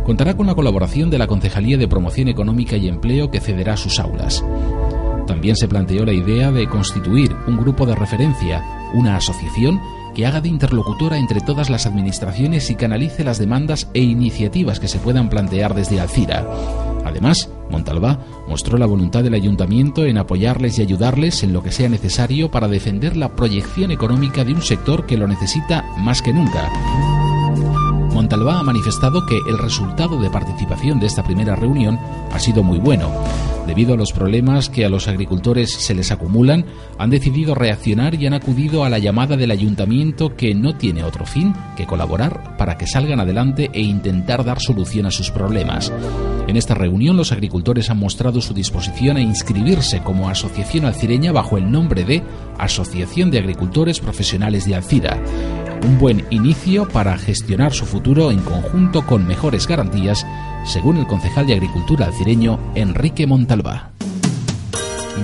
Contará 0.06 0.36
con 0.36 0.46
la 0.46 0.56
colaboración 0.56 1.10
de 1.10 1.18
la 1.18 1.28
Concejalía 1.28 1.78
de 1.78 1.88
Promoción 1.88 2.28
Económica 2.28 2.76
y 2.76 2.90
Empleo 2.90 3.32
que 3.32 3.40
cederá 3.40 3.78
sus 3.78 4.00
aulas. 4.00 4.44
También 5.26 5.56
se 5.56 5.70
planteó 5.70 6.06
la 6.06 6.12
idea 6.12 6.52
de 6.52 6.68
constituir 6.68 7.34
un 7.48 7.58
grupo 7.58 7.86
de 7.86 7.96
referencia, 7.96 8.62
una 8.94 9.16
asociación 9.16 9.80
que 10.14 10.26
haga 10.26 10.42
de 10.42 10.50
interlocutora 10.50 11.18
entre 11.18 11.40
todas 11.40 11.70
las 11.70 11.86
administraciones 11.86 12.70
y 12.70 12.76
canalice 12.76 13.24
las 13.24 13.38
demandas 13.38 13.88
e 13.94 14.02
iniciativas 14.02 14.82
que 14.82 14.90
se 14.90 15.00
puedan 15.00 15.30
plantear 15.30 15.74
desde 15.74 16.02
Alcira. 16.02 16.46
Además, 17.06 17.50
Montalbá 17.72 18.20
mostró 18.48 18.78
la 18.78 18.86
voluntad 18.86 19.24
del 19.24 19.34
ayuntamiento 19.34 20.06
en 20.06 20.18
apoyarles 20.18 20.78
y 20.78 20.82
ayudarles 20.82 21.44
en 21.44 21.54
lo 21.54 21.64
que 21.64 21.72
sea 21.72 21.90
necesario 21.90 22.52
para 22.52 22.68
defender 22.68 23.18
la 23.18 23.36
proyección 23.36 23.92
económica 23.92 24.44
de 24.44 24.54
un 24.54 24.62
sector 24.62 25.06
que 25.06 25.18
lo 25.18 25.28
necesita 25.28 25.84
más 25.98 26.22
que 26.22 26.34
nunca. 26.34 26.70
Montalbá 28.14 28.60
ha 28.60 28.64
manifestado 28.64 29.26
que 29.26 29.40
el 29.50 29.58
resultado 29.58 30.20
de 30.22 30.30
participación 30.30 31.00
de 31.00 31.08
esta 31.08 31.24
primera 31.24 31.56
reunión 31.56 31.98
ha 32.32 32.40
sido 32.40 32.62
muy 32.62 32.78
bueno. 32.78 33.10
Debido 33.66 33.94
a 33.94 33.98
los 33.98 34.12
problemas 34.12 34.70
que 34.70 34.86
a 34.86 34.90
los 34.90 35.08
agricultores 35.08 35.72
se 35.72 35.94
les 35.94 36.12
acumulan, 36.12 36.66
han 36.98 37.10
decidido 37.10 37.56
reaccionar 37.56 38.16
y 38.16 38.28
han 38.28 38.34
acudido 38.34 38.84
a 38.84 38.90
la 38.90 39.00
llamada 39.00 39.38
del 39.38 39.52
ayuntamiento 39.52 40.36
que 40.36 40.54
no 40.54 40.76
tiene 40.76 41.04
otro 41.04 41.26
fin 41.26 41.54
que 41.78 41.86
colaborar 41.86 42.58
para 42.58 42.78
que 42.78 42.88
salgan 42.88 43.20
adelante 43.20 43.70
e 43.74 43.82
intentar 43.82 44.44
dar 44.44 44.60
solución 44.60 45.06
a 45.06 45.12
sus 45.12 45.32
problemas. 45.32 45.92
En 46.48 46.58
esta 46.58 46.74
reunión 46.74 47.16
los 47.16 47.32
agricultores 47.32 47.90
han 47.90 48.00
mostrado 48.00 48.42
su 48.42 48.54
disposición 48.54 49.18
a 49.18 49.22
inscribirse 49.22 50.02
como 50.02 50.30
asociación 50.30 50.86
alcireña 50.86 51.32
bajo 51.32 51.58
el 51.58 51.72
nombre 51.72 52.04
de 52.04 52.24
Asociación 52.58 53.32
de 53.32 53.40
Agricultores 53.40 54.00
Profesionales 54.00 54.66
de 54.66 54.76
Alcira. 54.76 55.22
Un 55.86 55.98
buen 55.98 56.26
inicio 56.30 56.88
para 56.88 57.18
gestionar 57.18 57.74
su 57.74 57.86
futuro 57.86 58.32
en 58.32 58.40
conjunto 58.40 59.06
con 59.06 59.26
mejores 59.26 59.68
garantías, 59.68 60.26
según 60.66 60.98
el 60.98 61.08
concejal 61.08 61.48
de 61.48 61.54
Agricultura 61.54 62.08
alcireño 62.08 62.60
Enrique 62.76 63.26
Montalbá. 63.26 63.92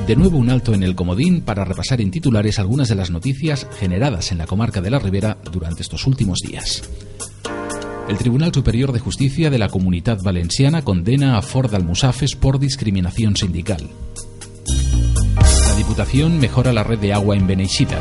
De 0.06 0.16
nuevo 0.16 0.38
un 0.38 0.50
alto 0.50 0.74
en 0.74 0.84
el 0.84 0.96
comodín 0.96 1.42
para 1.42 1.66
repasar 1.66 2.00
en 2.00 2.12
titulares 2.12 2.60
algunas 2.60 2.88
de 2.88 2.96
las 2.96 3.12
noticias 3.12 3.68
generadas 3.80 4.32
en 4.32 4.38
la 4.38 4.48
comarca 4.48 4.82
de 4.82 4.92
la 4.92 5.00
Ribera 5.00 5.38
durante 5.52 5.82
estos 5.82 6.08
últimos 6.08 6.40
días. 6.40 6.84
El 8.08 8.18
Tribunal 8.18 8.54
Superior 8.54 8.94
de 8.94 9.00
Justicia 9.00 9.50
de 9.50 9.60
la 9.60 9.68
Comunidad 9.68 10.22
Valenciana 10.24 10.82
condena 10.82 11.38
a 11.38 11.42
Ford 11.42 11.76
Almusafes 11.76 12.36
por 12.36 12.58
discriminación 12.58 13.36
sindical. 13.36 13.90
La 15.68 15.76
Diputación 15.76 16.40
mejora 16.40 16.72
la 16.72 16.84
red 16.84 17.00
de 17.00 17.14
agua 17.14 17.36
en 17.36 17.46
Beneixida. 17.46 18.00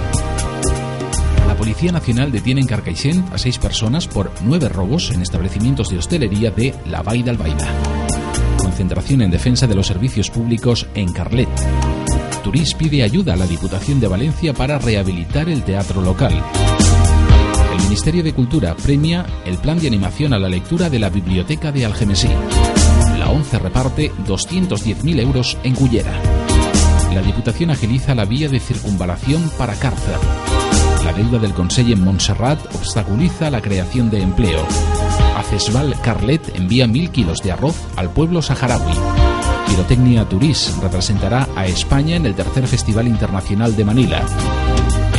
La 1.48 1.56
Policía 1.56 1.90
Nacional 1.90 2.30
detiene 2.30 2.60
en 2.60 2.68
Carcaixent 2.68 3.32
a 3.32 3.38
seis 3.38 3.58
personas 3.58 4.06
por 4.06 4.30
nueve 4.44 4.68
robos 4.68 5.10
en 5.10 5.22
establecimientos 5.22 5.88
de 5.88 5.98
hostelería 5.98 6.52
de 6.52 6.72
La 6.88 7.02
Vall 7.02 7.24
d'Albaida. 7.24 7.66
Concentración 8.58 9.22
en 9.22 9.30
defensa 9.32 9.66
de 9.66 9.74
los 9.74 9.88
servicios 9.88 10.30
públicos 10.30 10.86
en 10.94 11.12
Carlet. 11.12 11.48
Turís 12.44 12.74
pide 12.74 13.02
ayuda 13.02 13.34
a 13.34 13.36
la 13.36 13.46
Diputación 13.46 13.98
de 13.98 14.06
Valencia 14.06 14.54
para 14.54 14.78
rehabilitar 14.78 15.48
el 15.48 15.64
teatro 15.64 16.00
local. 16.00 16.44
Ministerio 17.86 18.24
de 18.24 18.34
Cultura 18.34 18.74
premia 18.74 19.24
el 19.44 19.58
plan 19.58 19.78
de 19.78 19.86
animación 19.86 20.32
a 20.32 20.40
la 20.40 20.48
lectura 20.48 20.90
de 20.90 20.98
la 20.98 21.08
Biblioteca 21.08 21.70
de 21.70 21.86
Algemesí. 21.86 22.28
La 23.16 23.30
ONCE 23.30 23.60
reparte 23.60 24.12
210.000 24.26 25.20
euros 25.20 25.56
en 25.62 25.76
Cullera. 25.76 26.12
La 27.14 27.22
Diputación 27.22 27.70
agiliza 27.70 28.16
la 28.16 28.24
vía 28.24 28.48
de 28.48 28.58
circunvalación 28.58 29.48
para 29.56 29.74
Cárcer. 29.74 30.16
La 31.04 31.12
deuda 31.12 31.38
del 31.38 31.54
Consell 31.54 31.92
en 31.92 32.02
Montserrat 32.02 32.58
obstaculiza 32.74 33.50
la 33.50 33.62
creación 33.62 34.10
de 34.10 34.20
empleo. 34.20 34.66
Acesval 35.36 35.94
Carlet 36.00 36.56
envía 36.56 36.88
mil 36.88 37.10
kilos 37.10 37.40
de 37.40 37.52
arroz 37.52 37.76
al 37.94 38.10
pueblo 38.10 38.42
saharaui. 38.42 38.94
Pirotecnia 39.68 40.28
Turís 40.28 40.76
representará 40.82 41.48
a 41.54 41.66
España 41.66 42.16
en 42.16 42.26
el 42.26 42.34
tercer 42.34 42.66
Festival 42.66 43.06
Internacional 43.06 43.76
de 43.76 43.84
Manila. 43.84 44.26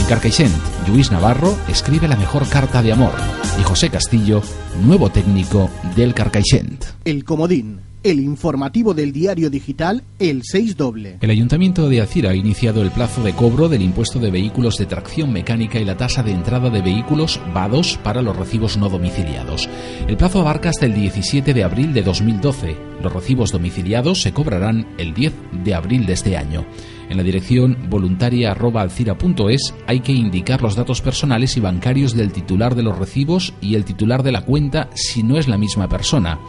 En 0.08 0.12
Carcaixent, 0.12 0.56
Luis 0.88 1.12
Navarro 1.12 1.58
escribe 1.68 2.08
la 2.08 2.16
mejor 2.16 2.48
carta 2.48 2.82
de 2.82 2.94
amor 2.94 3.12
y 3.60 3.64
José 3.64 3.90
Castillo, 3.90 4.42
nuevo 4.86 5.10
técnico 5.10 5.70
del 5.98 6.14
Carcaixent. 6.14 6.86
El 7.04 7.26
Comodín 7.26 7.82
el 8.04 8.22
informativo 8.22 8.94
del 8.94 9.12
diario 9.12 9.50
digital 9.50 10.02
El 10.18 10.44
6 10.44 10.78
doble. 10.78 11.18
El 11.20 11.30
Ayuntamiento 11.30 11.90
de 11.90 12.00
Alcira 12.00 12.30
ha 12.30 12.36
iniciado 12.36 12.82
el 12.82 12.92
plazo 12.92 13.22
de 13.22 13.34
cobro 13.34 13.68
del 13.68 13.82
impuesto 13.82 14.18
de 14.20 14.32
vehículos 14.32 14.78
de 14.78 14.86
tracción 14.86 15.34
mecánica 15.34 15.78
y 15.78 15.84
la 15.84 15.98
tasa 15.98 16.24
de 16.24 16.32
entrada 16.32 16.70
de 16.70 16.82
vehículos 16.82 17.42
VADOS 17.54 18.00
para 18.04 18.22
los 18.22 18.38
recibos 18.38 18.78
no 18.78 18.88
domiciliados. 18.88 19.68
El 20.08 20.16
plazo 20.16 20.40
abarca 20.40 20.70
hasta 20.70 20.86
el 20.86 20.94
17 20.94 21.54
de 21.54 21.64
abril 21.66 21.94
de 21.94 22.04
2012. 22.04 22.78
Los 23.04 23.12
recibos 23.12 23.52
domiciliados 23.52 24.22
se 24.22 24.32
cobrarán 24.32 24.88
el 24.98 25.14
10 25.14 25.34
de 25.66 25.76
abril 25.76 26.06
de 26.06 26.14
este 26.14 26.38
año. 26.38 26.66
En 27.10 27.18
la 27.18 27.24
dirección 27.24 27.78
voluntaria.alcira.es 27.90 29.74
hay 29.86 30.00
que 30.02 30.12
indicar 30.12 30.62
los 30.62 30.76
datos 30.76 31.02
personales 31.02 31.56
y 31.58 31.60
bancarios 31.60 32.14
del 32.16 32.32
titular 32.32 32.76
de 32.76 32.84
los 32.84 32.98
recibos 32.98 33.54
y 33.62 33.76
el 33.76 33.86
titular 33.86 34.24
de 34.24 34.32
la 34.32 34.42
cuenta 34.42 34.90
si 34.94 35.24
no 35.24 35.38
es 35.38 35.48
la 35.48 35.58
misma 35.58 35.88
persona 35.88 36.40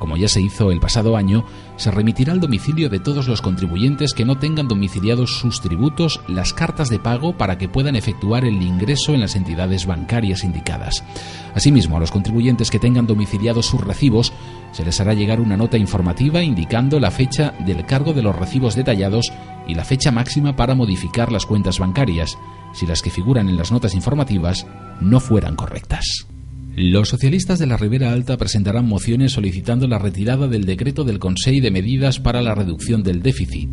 como 0.00 0.16
ya 0.16 0.28
se 0.28 0.40
hizo 0.40 0.72
el 0.72 0.80
pasado 0.80 1.16
año, 1.16 1.44
se 1.76 1.90
remitirá 1.90 2.32
al 2.32 2.40
domicilio 2.40 2.88
de 2.88 2.98
todos 2.98 3.28
los 3.28 3.42
contribuyentes 3.42 4.14
que 4.14 4.24
no 4.24 4.38
tengan 4.38 4.66
domiciliados 4.66 5.38
sus 5.38 5.60
tributos 5.60 6.20
las 6.26 6.54
cartas 6.54 6.88
de 6.88 6.98
pago 6.98 7.36
para 7.36 7.58
que 7.58 7.68
puedan 7.68 7.94
efectuar 7.94 8.44
el 8.46 8.62
ingreso 8.62 9.12
en 9.12 9.20
las 9.20 9.36
entidades 9.36 9.86
bancarias 9.86 10.42
indicadas. 10.42 11.04
Asimismo, 11.54 11.98
a 11.98 12.00
los 12.00 12.10
contribuyentes 12.10 12.70
que 12.70 12.78
tengan 12.78 13.06
domiciliados 13.06 13.66
sus 13.66 13.82
recibos, 13.82 14.32
se 14.72 14.84
les 14.84 14.98
hará 15.00 15.12
llegar 15.12 15.38
una 15.38 15.58
nota 15.58 15.76
informativa 15.76 16.42
indicando 16.42 16.98
la 16.98 17.10
fecha 17.10 17.52
del 17.66 17.84
cargo 17.84 18.14
de 18.14 18.22
los 18.22 18.34
recibos 18.34 18.74
detallados 18.74 19.30
y 19.70 19.74
la 19.74 19.84
fecha 19.84 20.10
máxima 20.10 20.56
para 20.56 20.74
modificar 20.74 21.30
las 21.30 21.46
cuentas 21.46 21.78
bancarias, 21.78 22.36
si 22.74 22.86
las 22.86 23.02
que 23.02 23.10
figuran 23.10 23.48
en 23.48 23.56
las 23.56 23.70
notas 23.70 23.94
informativas 23.94 24.66
no 25.00 25.20
fueran 25.20 25.54
correctas. 25.54 26.26
Los 26.76 27.08
socialistas 27.08 27.58
de 27.58 27.66
la 27.66 27.76
Ribera 27.76 28.12
Alta 28.12 28.36
presentarán 28.36 28.86
mociones 28.88 29.32
solicitando 29.32 29.86
la 29.86 29.98
retirada 29.98 30.48
del 30.48 30.64
decreto 30.64 31.04
del 31.04 31.18
Consejo 31.18 31.62
de 31.62 31.70
Medidas 31.70 32.20
para 32.20 32.42
la 32.42 32.54
Reducción 32.54 33.02
del 33.02 33.22
Déficit. 33.22 33.70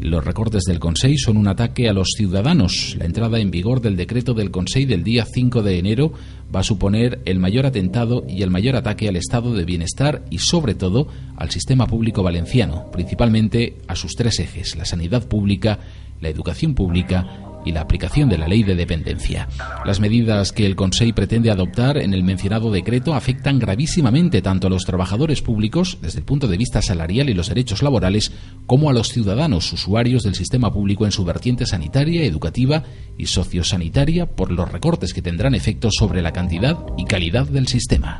Los 0.00 0.24
recortes 0.24 0.64
del 0.64 0.78
Consejo 0.78 1.16
son 1.18 1.36
un 1.36 1.46
ataque 1.46 1.90
a 1.90 1.92
los 1.92 2.08
ciudadanos. 2.16 2.96
La 2.98 3.04
entrada 3.04 3.38
en 3.38 3.50
vigor 3.50 3.82
del 3.82 3.96
decreto 3.96 4.32
del 4.32 4.50
Consejo 4.50 4.88
del 4.88 5.04
día 5.04 5.26
5 5.26 5.62
de 5.62 5.78
enero 5.78 6.14
va 6.54 6.60
a 6.60 6.64
suponer 6.64 7.20
el 7.26 7.38
mayor 7.38 7.66
atentado 7.66 8.24
y 8.26 8.42
el 8.42 8.50
mayor 8.50 8.76
ataque 8.76 9.08
al 9.08 9.16
estado 9.16 9.52
de 9.52 9.66
bienestar 9.66 10.24
y, 10.30 10.38
sobre 10.38 10.74
todo, 10.74 11.08
al 11.36 11.50
sistema 11.50 11.86
público 11.86 12.22
valenciano, 12.22 12.90
principalmente 12.90 13.76
a 13.88 13.94
sus 13.94 14.12
tres 14.12 14.40
ejes, 14.40 14.74
la 14.74 14.86
sanidad 14.86 15.28
pública, 15.28 15.78
la 16.18 16.30
educación 16.30 16.74
pública 16.74 17.49
y 17.64 17.72
la 17.72 17.82
aplicación 17.82 18.28
de 18.28 18.38
la 18.38 18.48
ley 18.48 18.62
de 18.62 18.74
dependencia. 18.74 19.48
Las 19.84 20.00
medidas 20.00 20.52
que 20.52 20.66
el 20.66 20.76
Consejo 20.76 21.14
pretende 21.14 21.50
adoptar 21.50 21.98
en 21.98 22.14
el 22.14 22.24
mencionado 22.24 22.70
decreto 22.70 23.14
afectan 23.14 23.58
gravísimamente 23.58 24.42
tanto 24.42 24.66
a 24.66 24.70
los 24.70 24.84
trabajadores 24.84 25.42
públicos, 25.42 25.98
desde 26.02 26.18
el 26.18 26.24
punto 26.24 26.46
de 26.46 26.56
vista 26.56 26.82
salarial 26.82 27.30
y 27.30 27.34
los 27.34 27.48
derechos 27.48 27.82
laborales, 27.82 28.32
como 28.66 28.90
a 28.90 28.92
los 28.92 29.08
ciudadanos 29.08 29.72
usuarios 29.72 30.22
del 30.22 30.34
sistema 30.34 30.72
público 30.72 31.06
en 31.06 31.12
su 31.12 31.24
vertiente 31.24 31.66
sanitaria, 31.66 32.22
educativa 32.22 32.84
y 33.16 33.26
sociosanitaria 33.26 34.26
por 34.26 34.50
los 34.50 34.70
recortes 34.70 35.12
que 35.12 35.22
tendrán 35.22 35.54
efecto 35.54 35.90
sobre 35.90 36.22
la 36.22 36.32
cantidad 36.32 36.78
y 36.96 37.04
calidad 37.04 37.46
del 37.46 37.66
sistema. 37.66 38.18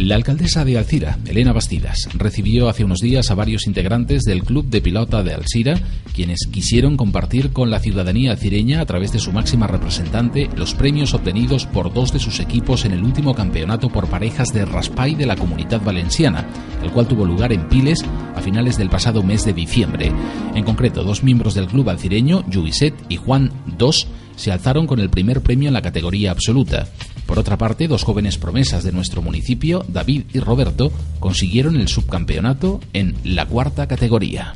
La 0.00 0.14
alcaldesa 0.14 0.64
de 0.64 0.78
Alcira, 0.78 1.18
Elena 1.26 1.52
Bastidas, 1.52 2.08
recibió 2.14 2.70
hace 2.70 2.84
unos 2.84 3.00
días 3.00 3.30
a 3.30 3.34
varios 3.34 3.66
integrantes 3.66 4.22
del 4.22 4.42
Club 4.44 4.64
de 4.64 4.80
Pilota 4.80 5.22
de 5.22 5.34
Alcira, 5.34 5.78
quienes 6.14 6.48
quisieron 6.50 6.96
compartir 6.96 7.52
con 7.52 7.70
la 7.70 7.80
ciudadanía 7.80 8.30
alcireña, 8.30 8.80
a 8.80 8.86
través 8.86 9.12
de 9.12 9.18
su 9.18 9.30
máxima 9.30 9.66
representante, 9.66 10.48
los 10.56 10.72
premios 10.72 11.12
obtenidos 11.12 11.66
por 11.66 11.92
dos 11.92 12.14
de 12.14 12.18
sus 12.18 12.40
equipos 12.40 12.86
en 12.86 12.92
el 12.92 13.04
último 13.04 13.34
campeonato 13.34 13.90
por 13.90 14.08
parejas 14.08 14.54
de 14.54 14.64
Raspay 14.64 15.16
de 15.16 15.26
la 15.26 15.36
Comunidad 15.36 15.82
Valenciana, 15.82 16.48
el 16.82 16.90
cual 16.92 17.06
tuvo 17.06 17.26
lugar 17.26 17.52
en 17.52 17.68
Piles 17.68 18.02
a 18.34 18.40
finales 18.40 18.78
del 18.78 18.88
pasado 18.88 19.22
mes 19.22 19.44
de 19.44 19.52
diciembre. 19.52 20.10
En 20.54 20.64
concreto, 20.64 21.04
dos 21.04 21.22
miembros 21.22 21.52
del 21.52 21.66
club 21.66 21.90
alcireño, 21.90 22.42
Lluiset 22.48 22.94
y 23.10 23.16
Juan 23.16 23.52
II, 23.78 23.90
se 24.40 24.50
alzaron 24.50 24.86
con 24.86 25.00
el 25.00 25.10
primer 25.10 25.42
premio 25.42 25.68
en 25.68 25.74
la 25.74 25.82
categoría 25.82 26.30
absoluta. 26.30 26.88
Por 27.26 27.38
otra 27.38 27.58
parte, 27.58 27.88
dos 27.88 28.04
jóvenes 28.04 28.38
promesas 28.38 28.82
de 28.82 28.90
nuestro 28.90 29.20
municipio, 29.20 29.84
David 29.86 30.22
y 30.32 30.40
Roberto, 30.40 30.90
consiguieron 31.18 31.76
el 31.76 31.88
subcampeonato 31.88 32.80
en 32.94 33.14
la 33.22 33.44
cuarta 33.44 33.86
categoría. 33.86 34.54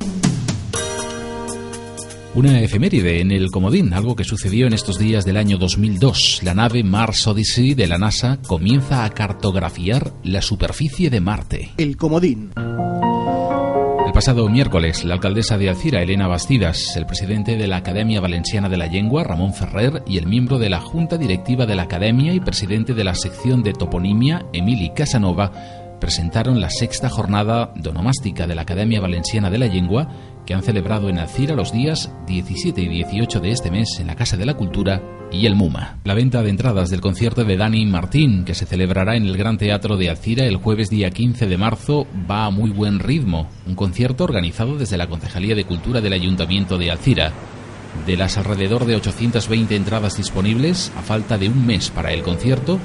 Una 2.35 2.63
efeméride 2.63 3.21
en 3.21 3.31
el 3.31 3.51
Comodín, 3.51 3.93
algo 3.93 4.17
que 4.17 4.25
sucedió 4.25 4.67
en 4.67 4.73
estos 4.73 4.99
días 4.99 5.25
del 5.25 5.37
año 5.37 5.59
2002. 5.59 6.41
La 6.43 6.55
nave 6.55 6.83
Mars 6.83 7.27
Odyssey 7.27 7.75
de 7.75 7.87
la 7.87 7.99
NASA 7.99 8.39
comienza 8.47 9.05
a 9.05 9.11
cartografiar 9.11 10.15
la 10.25 10.41
superficie 10.43 11.11
de 11.11 11.21
Marte. 11.21 11.71
El 11.77 11.97
Comodín. 11.97 12.51
Pasado 14.15 14.49
miércoles, 14.49 15.05
la 15.05 15.15
alcaldesa 15.15 15.59
de 15.59 15.69
Alcira, 15.69 16.01
Elena 16.01 16.29
Bastidas, 16.29 16.97
el 16.97 17.05
presidente 17.05 17.57
de 17.57 17.67
la 17.67 17.79
Academia 17.79 18.21
Valenciana 18.21 18.69
de 18.69 18.77
la 18.77 18.87
Lengua, 18.87 19.25
Ramón 19.25 19.53
Ferrer, 19.53 20.05
y 20.07 20.19
el 20.19 20.29
miembro 20.29 20.61
de 20.61 20.71
la 20.71 20.81
Junta 20.81 21.19
Directiva 21.19 21.67
de 21.67 21.75
la 21.75 21.83
Academia 21.83 22.33
y 22.33 22.39
presidente 22.39 22.95
de 22.95 23.03
la 23.03 23.17
sección 23.17 23.65
de 23.65 23.73
toponimia, 23.73 24.47
Emili 24.53 24.91
Casanova, 24.91 25.51
presentaron 26.05 26.61
la 26.61 26.69
sexta 26.69 27.09
jornada 27.09 27.73
donomástica 27.77 28.47
de 28.47 28.55
la 28.55 28.61
Academia 28.61 29.01
Valenciana 29.01 29.49
de 29.49 29.57
la 29.57 29.69
Lengua, 29.69 30.07
que 30.45 30.53
han 30.53 30.63
celebrado 30.63 31.09
en 31.09 31.19
Alcira 31.19 31.55
los 31.55 31.73
días 31.73 32.13
17 32.27 32.79
y 32.83 32.89
18 32.89 33.41
de 33.41 33.51
este 33.51 33.71
mes 33.71 33.89
en 34.01 34.09
la 34.09 34.15
Casa 34.15 34.37
de 34.37 34.45
la 34.45 34.53
Cultura 34.53 35.01
y 35.33 35.47
el 35.47 35.57
MUMA. 35.57 36.01
La 36.05 36.13
venta 36.13 36.43
de 36.43 36.51
entradas 36.51 36.91
del 36.91 37.01
concierto 37.01 37.43
de 37.45 37.57
Dani 37.57 37.87
Martín, 37.87 38.45
que 38.45 38.55
se 38.55 38.67
celebrará 38.67 39.17
en 39.17 39.25
el 39.25 39.39
Gran 39.39 39.57
Teatro 39.57 39.97
de 39.97 40.11
Alcira 40.11 40.45
el 40.45 40.57
jueves 40.57 40.91
día 40.91 41.11
15 41.11 41.47
de 41.47 41.57
marzo, 41.57 42.07
va 42.31 42.45
a 42.45 42.51
muy 42.51 42.69
buen 42.69 42.99
ritmo. 42.99 43.49
Un 43.67 43.75
concierto 43.75 44.25
organizado 44.25 44.77
desde 44.77 44.99
la 44.99 45.07
Concejalía 45.07 45.55
de 45.55 45.65
Cultura 45.65 46.03
del 46.03 46.13
Ayuntamiento 46.13 46.77
de 46.77 46.91
Alcira. 46.91 47.33
De 48.07 48.19
las 48.19 48.37
alrededor 48.37 48.85
de 48.85 48.97
820 48.97 49.75
entradas 49.75 50.19
disponibles, 50.19 50.93
a 50.99 51.01
falta 51.01 51.39
de 51.39 51.49
un 51.49 51.65
mes 51.65 51.89
para 51.89 52.13
el 52.13 52.21
concierto, 52.21 52.79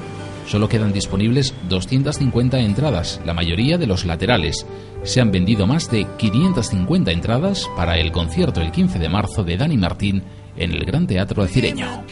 Solo 0.48 0.67
quedan 0.67 0.93
disponibles 0.93 1.53
250 1.67 2.60
entradas, 2.60 3.22
la 3.25 3.34
mayoría 3.34 3.77
de 3.77 3.88
los 3.88 4.05
laterales. 4.05 4.65
Se 5.03 5.22
han 5.22 5.31
vendido 5.31 5.67
más 5.67 5.89
de 5.91 6.05
550 6.17 7.12
entradas 7.12 7.67
para 7.75 7.98
el 7.98 8.12
concierto 8.12 8.62
el 8.62 8.72
15 8.72 9.00
de 9.00 9.10
marzo 9.10 9.43
de 9.43 9.58
Dani 9.58 9.77
Martín 9.77 10.24
en 10.55 10.72
el 10.72 10.86
Gran 10.86 11.08
Teatro 11.08 11.43
Alcireño. 11.43 12.03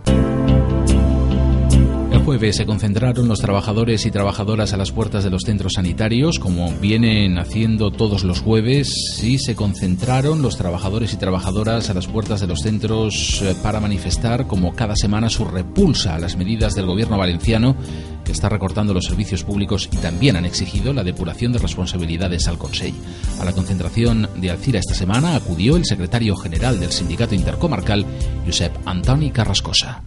jueves 2.24 2.56
se 2.56 2.66
concentraron 2.66 3.28
los 3.28 3.40
trabajadores 3.40 4.06
y 4.06 4.10
trabajadoras 4.10 4.72
a 4.72 4.76
las 4.76 4.92
puertas 4.92 5.24
de 5.24 5.30
los 5.30 5.42
centros 5.42 5.74
sanitarios, 5.74 6.38
como 6.38 6.70
vienen 6.80 7.38
haciendo 7.38 7.90
todos 7.90 8.24
los 8.24 8.40
jueves, 8.40 9.20
y 9.22 9.38
se 9.38 9.54
concentraron 9.54 10.42
los 10.42 10.56
trabajadores 10.56 11.12
y 11.12 11.16
trabajadoras 11.16 11.90
a 11.90 11.94
las 11.94 12.06
puertas 12.06 12.40
de 12.40 12.46
los 12.46 12.60
centros 12.60 13.42
eh, 13.42 13.54
para 13.62 13.80
manifestar, 13.80 14.46
como 14.46 14.74
cada 14.74 14.96
semana, 14.96 15.28
su 15.28 15.44
repulsa 15.44 16.14
a 16.14 16.18
las 16.18 16.36
medidas 16.36 16.74
del 16.74 16.86
gobierno 16.86 17.18
valenciano, 17.18 17.76
que 18.24 18.32
está 18.32 18.48
recortando 18.48 18.94
los 18.94 19.04
servicios 19.06 19.44
públicos 19.44 19.88
y 19.92 19.96
también 19.96 20.36
han 20.36 20.44
exigido 20.44 20.92
la 20.92 21.04
depuración 21.04 21.52
de 21.52 21.58
responsabilidades 21.58 22.48
al 22.48 22.58
Consejo. 22.58 22.96
A 23.40 23.44
la 23.44 23.52
concentración 23.52 24.28
de 24.36 24.50
Alcira 24.50 24.78
esta 24.78 24.94
semana 24.94 25.36
acudió 25.36 25.76
el 25.76 25.84
secretario 25.84 26.36
general 26.36 26.80
del 26.80 26.92
Sindicato 26.92 27.34
Intercomarcal, 27.34 28.04
Josep 28.46 28.72
Antoni 28.86 29.30
Carrascosa. 29.30 30.02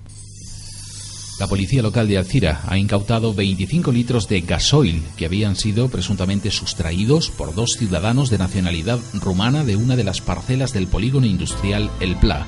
La 1.43 1.49
policía 1.49 1.81
local 1.81 2.07
de 2.07 2.17
Alcira 2.17 2.61
ha 2.67 2.77
incautado 2.77 3.33
25 3.33 3.91
litros 3.91 4.29
de 4.29 4.39
gasoil 4.39 5.03
que 5.17 5.25
habían 5.25 5.57
sido 5.57 5.89
presuntamente 5.89 6.49
sustraídos 6.51 7.31
por 7.31 7.53
dos 7.53 7.73
ciudadanos 7.73 8.29
de 8.29 8.37
nacionalidad 8.37 8.97
rumana 9.15 9.65
de 9.65 9.75
una 9.75 9.97
de 9.97 10.05
las 10.05 10.21
parcelas 10.21 10.71
del 10.71 10.87
polígono 10.87 11.25
industrial 11.25 11.91
El 11.99 12.15
Pla. 12.15 12.45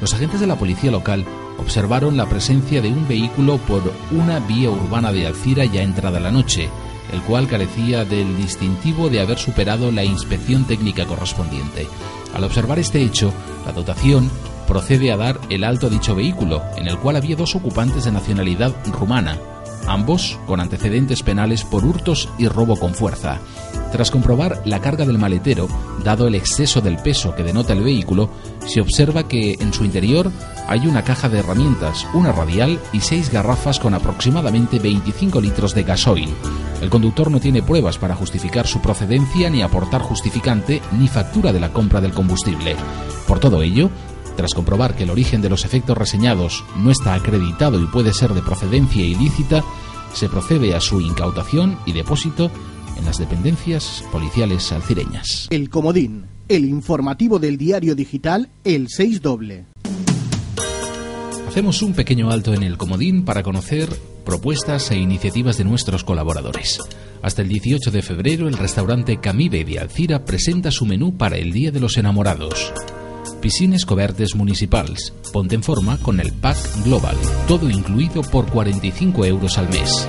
Los 0.00 0.12
agentes 0.12 0.40
de 0.40 0.48
la 0.48 0.58
policía 0.58 0.90
local 0.90 1.24
observaron 1.58 2.16
la 2.16 2.28
presencia 2.28 2.82
de 2.82 2.88
un 2.88 3.06
vehículo 3.06 3.58
por 3.58 3.92
una 4.10 4.40
vía 4.40 4.70
urbana 4.70 5.12
de 5.12 5.28
Alcira 5.28 5.64
ya 5.64 5.84
entrada 5.84 6.18
la 6.18 6.32
noche, 6.32 6.68
el 7.12 7.22
cual 7.22 7.46
carecía 7.46 8.04
del 8.04 8.36
distintivo 8.36 9.08
de 9.08 9.20
haber 9.20 9.38
superado 9.38 9.92
la 9.92 10.02
inspección 10.02 10.64
técnica 10.64 11.06
correspondiente. 11.06 11.86
Al 12.34 12.42
observar 12.42 12.80
este 12.80 13.02
hecho, 13.02 13.32
la 13.64 13.70
dotación 13.70 14.28
procede 14.66 15.12
a 15.12 15.16
dar 15.16 15.40
el 15.50 15.64
alto 15.64 15.86
a 15.86 15.90
dicho 15.90 16.14
vehículo, 16.14 16.62
en 16.76 16.88
el 16.88 16.98
cual 16.98 17.16
había 17.16 17.36
dos 17.36 17.54
ocupantes 17.54 18.04
de 18.04 18.12
nacionalidad 18.12 18.74
rumana, 18.92 19.38
ambos 19.86 20.38
con 20.46 20.60
antecedentes 20.60 21.22
penales 21.22 21.64
por 21.64 21.84
hurtos 21.84 22.28
y 22.38 22.48
robo 22.48 22.76
con 22.76 22.94
fuerza. 22.94 23.40
Tras 23.92 24.10
comprobar 24.10 24.60
la 24.64 24.80
carga 24.80 25.06
del 25.06 25.18
maletero, 25.18 25.68
dado 26.04 26.26
el 26.26 26.34
exceso 26.34 26.80
del 26.80 26.98
peso 26.98 27.34
que 27.34 27.44
denota 27.44 27.72
el 27.72 27.82
vehículo, 27.82 28.28
se 28.66 28.80
observa 28.80 29.28
que 29.28 29.54
en 29.60 29.72
su 29.72 29.84
interior 29.84 30.30
hay 30.66 30.86
una 30.86 31.02
caja 31.02 31.28
de 31.28 31.38
herramientas, 31.38 32.06
una 32.12 32.32
radial 32.32 32.80
y 32.92 33.00
seis 33.00 33.30
garrafas 33.30 33.78
con 33.78 33.94
aproximadamente 33.94 34.80
25 34.80 35.40
litros 35.40 35.74
de 35.74 35.84
gasoil. 35.84 36.34
El 36.82 36.90
conductor 36.90 37.30
no 37.30 37.40
tiene 37.40 37.62
pruebas 37.62 37.96
para 37.96 38.16
justificar 38.16 38.66
su 38.66 38.80
procedencia 38.80 39.48
ni 39.48 39.62
aportar 39.62 40.02
justificante 40.02 40.82
ni 40.98 41.08
factura 41.08 41.52
de 41.52 41.60
la 41.60 41.72
compra 41.72 42.00
del 42.00 42.12
combustible. 42.12 42.76
Por 43.26 43.38
todo 43.38 43.62
ello, 43.62 43.90
tras 44.36 44.54
comprobar 44.54 44.94
que 44.94 45.04
el 45.04 45.10
origen 45.10 45.42
de 45.42 45.48
los 45.48 45.64
efectos 45.64 45.96
reseñados 45.96 46.64
no 46.76 46.90
está 46.90 47.14
acreditado 47.14 47.80
y 47.80 47.86
puede 47.86 48.12
ser 48.12 48.34
de 48.34 48.42
procedencia 48.42 49.04
ilícita, 49.04 49.64
se 50.12 50.28
procede 50.28 50.74
a 50.74 50.80
su 50.80 51.00
incautación 51.00 51.78
y 51.86 51.92
depósito 51.92 52.50
en 52.96 53.04
las 53.04 53.18
dependencias 53.18 54.04
policiales 54.12 54.70
alcireñas. 54.72 55.48
El 55.50 55.68
Comodín, 55.68 56.26
el 56.48 56.64
informativo 56.64 57.38
del 57.38 57.56
diario 57.56 57.94
digital 57.94 58.48
El 58.64 58.88
6 58.88 59.22
Doble. 59.22 59.64
Hacemos 61.48 61.80
un 61.82 61.94
pequeño 61.94 62.30
alto 62.30 62.52
en 62.52 62.62
el 62.62 62.76
Comodín 62.76 63.24
para 63.24 63.42
conocer 63.42 63.88
propuestas 64.26 64.90
e 64.90 64.96
iniciativas 64.96 65.56
de 65.56 65.64
nuestros 65.64 66.04
colaboradores. 66.04 66.80
Hasta 67.22 67.42
el 67.42 67.48
18 67.48 67.90
de 67.90 68.02
febrero, 68.02 68.48
el 68.48 68.58
restaurante 68.58 69.18
Camibe 69.18 69.64
de 69.64 69.78
Alcira 69.78 70.24
presenta 70.24 70.70
su 70.70 70.84
menú 70.84 71.16
para 71.16 71.36
el 71.36 71.52
Día 71.52 71.70
de 71.70 71.80
los 71.80 71.96
Enamorados. 71.96 72.72
Piscines 73.40 73.84
cobertes 73.84 74.34
municipals. 74.34 75.12
Ponte 75.32 75.54
en 75.54 75.62
forma 75.62 75.98
con 75.98 76.20
el 76.20 76.32
Pack 76.32 76.56
Global. 76.84 77.16
Todo 77.46 77.70
incluido 77.70 78.22
por 78.22 78.46
45 78.46 79.24
euros 79.24 79.58
al 79.58 79.68
mes. 79.68 80.06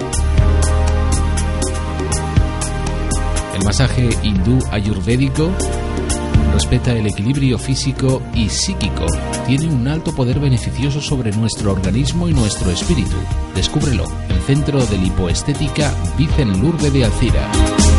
El 3.55 3.63
masaje 3.65 4.09
hindú 4.23 4.59
ayurvédico 4.71 5.51
respeta 6.53 6.91
el 6.91 7.05
equilibrio 7.05 7.59
físico 7.59 8.21
y 8.33 8.49
psíquico. 8.49 9.05
Tiene 9.45 9.67
un 9.67 9.87
alto 9.87 10.11
poder 10.15 10.39
beneficioso 10.39 11.01
sobre 11.01 11.31
nuestro 11.31 11.71
organismo 11.71 12.27
y 12.27 12.33
nuestro 12.33 12.71
espíritu. 12.71 13.15
Descúbrelo 13.53 14.05
en 14.29 14.41
Centro 14.41 14.83
de 14.85 14.97
Lipoestética 14.97 15.93
Vicen 16.17 16.59
Lurbe 16.59 16.89
de 16.89 17.05
Alcira. 17.05 17.96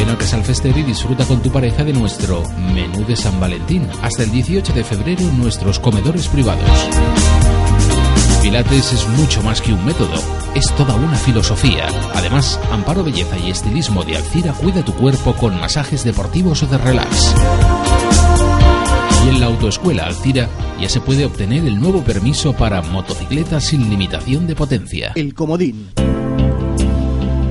Ven 0.00 0.08
al 0.08 0.16
Casal 0.16 0.42
Fester 0.42 0.74
y 0.78 0.82
disfruta 0.82 1.26
con 1.26 1.42
tu 1.42 1.50
pareja 1.52 1.84
de 1.84 1.92
nuestro 1.92 2.42
menú 2.72 3.04
de 3.04 3.14
San 3.14 3.38
Valentín 3.38 3.86
hasta 4.00 4.22
el 4.22 4.30
18 4.30 4.72
de 4.72 4.82
febrero 4.82 5.22
nuestros 5.36 5.78
comedores 5.78 6.26
privados. 6.28 6.64
Pilates 8.40 8.94
es 8.94 9.06
mucho 9.08 9.42
más 9.42 9.60
que 9.60 9.74
un 9.74 9.84
método, 9.84 10.14
es 10.54 10.74
toda 10.74 10.94
una 10.94 11.16
filosofía. 11.16 11.86
Además, 12.14 12.58
Amparo 12.72 13.04
Belleza 13.04 13.36
y 13.36 13.50
Estilismo 13.50 14.02
de 14.02 14.16
Alcira 14.16 14.54
cuida 14.54 14.82
tu 14.82 14.94
cuerpo 14.94 15.34
con 15.34 15.60
masajes 15.60 16.02
deportivos 16.02 16.62
o 16.62 16.66
de 16.66 16.78
relax. 16.78 17.34
Y 19.26 19.28
en 19.28 19.40
la 19.40 19.48
autoescuela 19.48 20.06
Alcira 20.06 20.48
ya 20.80 20.88
se 20.88 21.02
puede 21.02 21.26
obtener 21.26 21.66
el 21.66 21.78
nuevo 21.78 22.02
permiso 22.02 22.54
para 22.54 22.80
motocicletas 22.80 23.64
sin 23.64 23.90
limitación 23.90 24.46
de 24.46 24.56
potencia. 24.56 25.12
El 25.14 25.34
comodín. 25.34 25.90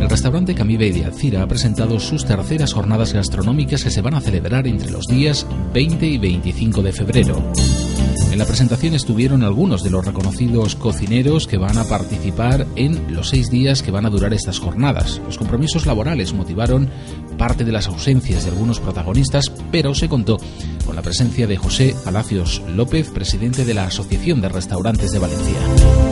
El 0.09 0.13
restaurante 0.13 0.55
Camibe 0.55 0.91
de 0.91 1.05
Alcira 1.05 1.43
ha 1.43 1.47
presentado 1.47 1.99
sus 1.99 2.25
terceras 2.25 2.73
jornadas 2.73 3.13
gastronómicas 3.13 3.83
que 3.83 3.91
se 3.91 4.01
van 4.01 4.15
a 4.15 4.21
celebrar 4.21 4.65
entre 4.65 4.89
los 4.89 5.05
días 5.05 5.45
20 5.71 6.03
y 6.03 6.17
25 6.17 6.81
de 6.81 6.91
febrero. 6.91 7.53
En 8.31 8.39
la 8.39 8.45
presentación 8.45 8.95
estuvieron 8.95 9.43
algunos 9.43 9.83
de 9.83 9.91
los 9.91 10.03
reconocidos 10.03 10.75
cocineros 10.75 11.45
que 11.45 11.59
van 11.59 11.77
a 11.77 11.83
participar 11.83 12.65
en 12.75 13.13
los 13.13 13.29
seis 13.29 13.51
días 13.51 13.83
que 13.83 13.91
van 13.91 14.07
a 14.07 14.09
durar 14.09 14.33
estas 14.33 14.57
jornadas. 14.57 15.21
Los 15.27 15.37
compromisos 15.37 15.85
laborales 15.85 16.33
motivaron 16.33 16.89
parte 17.37 17.63
de 17.63 17.71
las 17.71 17.85
ausencias 17.85 18.45
de 18.45 18.49
algunos 18.49 18.79
protagonistas, 18.79 19.51
pero 19.71 19.93
se 19.93 20.09
contó 20.09 20.37
con 20.87 20.95
la 20.95 21.03
presencia 21.03 21.45
de 21.45 21.57
José 21.57 21.95
Palacios 22.03 22.63
López, 22.75 23.11
presidente 23.11 23.63
de 23.63 23.75
la 23.75 23.85
Asociación 23.85 24.41
de 24.41 24.49
Restaurantes 24.49 25.11
de 25.11 25.19
Valencia. 25.19 26.08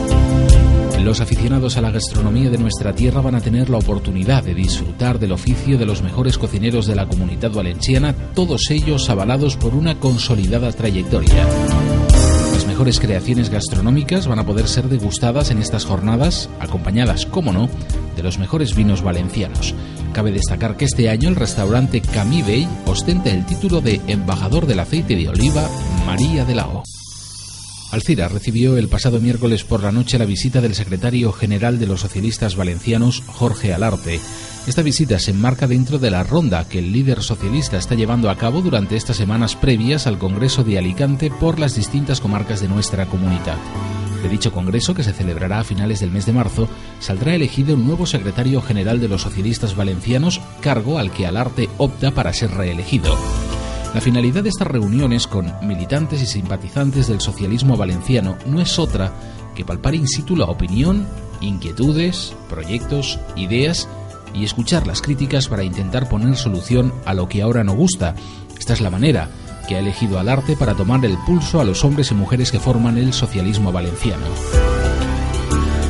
Los 1.08 1.22
aficionados 1.22 1.78
a 1.78 1.80
la 1.80 1.90
gastronomía 1.90 2.50
de 2.50 2.58
nuestra 2.58 2.94
tierra 2.94 3.22
van 3.22 3.34
a 3.34 3.40
tener 3.40 3.70
la 3.70 3.78
oportunidad 3.78 4.44
de 4.44 4.54
disfrutar 4.54 5.18
del 5.18 5.32
oficio 5.32 5.78
de 5.78 5.86
los 5.86 6.02
mejores 6.02 6.36
cocineros 6.36 6.86
de 6.86 6.94
la 6.94 7.08
comunidad 7.08 7.50
valenciana, 7.50 8.14
todos 8.34 8.70
ellos 8.70 9.08
avalados 9.08 9.56
por 9.56 9.74
una 9.74 9.98
consolidada 9.98 10.70
trayectoria. 10.70 11.46
Las 12.52 12.66
mejores 12.66 13.00
creaciones 13.00 13.48
gastronómicas 13.48 14.26
van 14.26 14.38
a 14.38 14.44
poder 14.44 14.68
ser 14.68 14.90
degustadas 14.90 15.50
en 15.50 15.62
estas 15.62 15.86
jornadas, 15.86 16.50
acompañadas, 16.60 17.24
como 17.24 17.54
no, 17.54 17.70
de 18.14 18.22
los 18.22 18.38
mejores 18.38 18.76
vinos 18.76 19.00
valencianos. 19.00 19.74
Cabe 20.12 20.30
destacar 20.30 20.76
que 20.76 20.84
este 20.84 21.08
año 21.08 21.30
el 21.30 21.36
restaurante 21.36 22.02
Camibey 22.02 22.68
ostenta 22.84 23.30
el 23.30 23.46
título 23.46 23.80
de 23.80 24.02
embajador 24.08 24.66
del 24.66 24.80
aceite 24.80 25.16
de 25.16 25.30
oliva 25.30 25.70
María 26.04 26.44
de 26.44 26.54
la 26.54 26.66
O. 26.66 26.82
Alcira 27.90 28.28
recibió 28.28 28.76
el 28.76 28.88
pasado 28.88 29.18
miércoles 29.18 29.64
por 29.64 29.82
la 29.82 29.92
noche 29.92 30.18
la 30.18 30.26
visita 30.26 30.60
del 30.60 30.74
secretario 30.74 31.32
general 31.32 31.78
de 31.78 31.86
los 31.86 32.00
socialistas 32.00 32.54
valencianos, 32.54 33.22
Jorge 33.26 33.72
Alarte. 33.72 34.20
Esta 34.66 34.82
visita 34.82 35.18
se 35.18 35.30
enmarca 35.30 35.66
dentro 35.66 35.98
de 35.98 36.10
la 36.10 36.22
ronda 36.22 36.68
que 36.68 36.80
el 36.80 36.92
líder 36.92 37.22
socialista 37.22 37.78
está 37.78 37.94
llevando 37.94 38.28
a 38.28 38.36
cabo 38.36 38.60
durante 38.60 38.96
estas 38.96 39.16
semanas 39.16 39.56
previas 39.56 40.06
al 40.06 40.18
Congreso 40.18 40.64
de 40.64 40.76
Alicante 40.76 41.30
por 41.30 41.58
las 41.58 41.74
distintas 41.74 42.20
comarcas 42.20 42.60
de 42.60 42.68
nuestra 42.68 43.06
comunidad. 43.06 43.56
De 44.22 44.28
dicho 44.28 44.52
Congreso, 44.52 44.94
que 44.94 45.04
se 45.04 45.14
celebrará 45.14 45.60
a 45.60 45.64
finales 45.64 46.00
del 46.00 46.10
mes 46.10 46.26
de 46.26 46.32
marzo, 46.32 46.68
saldrá 47.00 47.34
elegido 47.34 47.74
un 47.74 47.86
nuevo 47.86 48.04
secretario 48.04 48.60
general 48.60 49.00
de 49.00 49.08
los 49.08 49.22
socialistas 49.22 49.74
valencianos, 49.74 50.42
cargo 50.60 50.98
al 50.98 51.10
que 51.10 51.26
Alarte 51.26 51.70
opta 51.78 52.10
para 52.10 52.34
ser 52.34 52.50
reelegido. 52.50 53.16
La 53.94 54.00
finalidad 54.02 54.42
de 54.42 54.50
estas 54.50 54.68
reuniones 54.68 55.26
con 55.26 55.52
militantes 55.62 56.22
y 56.22 56.26
simpatizantes 56.26 57.08
del 57.08 57.20
socialismo 57.20 57.76
valenciano 57.76 58.36
no 58.46 58.60
es 58.60 58.78
otra 58.78 59.12
que 59.54 59.64
palpar 59.64 59.94
in 59.94 60.06
situ 60.06 60.36
la 60.36 60.44
opinión, 60.44 61.06
inquietudes, 61.40 62.34
proyectos, 62.48 63.18
ideas 63.34 63.88
y 64.34 64.44
escuchar 64.44 64.86
las 64.86 65.00
críticas 65.00 65.48
para 65.48 65.64
intentar 65.64 66.08
poner 66.08 66.36
solución 66.36 66.92
a 67.06 67.14
lo 67.14 67.28
que 67.28 67.42
ahora 67.42 67.64
no 67.64 67.72
gusta. 67.72 68.14
Esta 68.58 68.74
es 68.74 68.80
la 68.80 68.90
manera 68.90 69.30
que 69.66 69.76
ha 69.76 69.80
elegido 69.80 70.18
al 70.18 70.28
arte 70.28 70.54
para 70.54 70.74
tomar 70.74 71.04
el 71.04 71.16
pulso 71.26 71.60
a 71.60 71.64
los 71.64 71.84
hombres 71.84 72.10
y 72.10 72.14
mujeres 72.14 72.52
que 72.52 72.60
forman 72.60 72.98
el 72.98 73.12
socialismo 73.12 73.72
valenciano. 73.72 74.26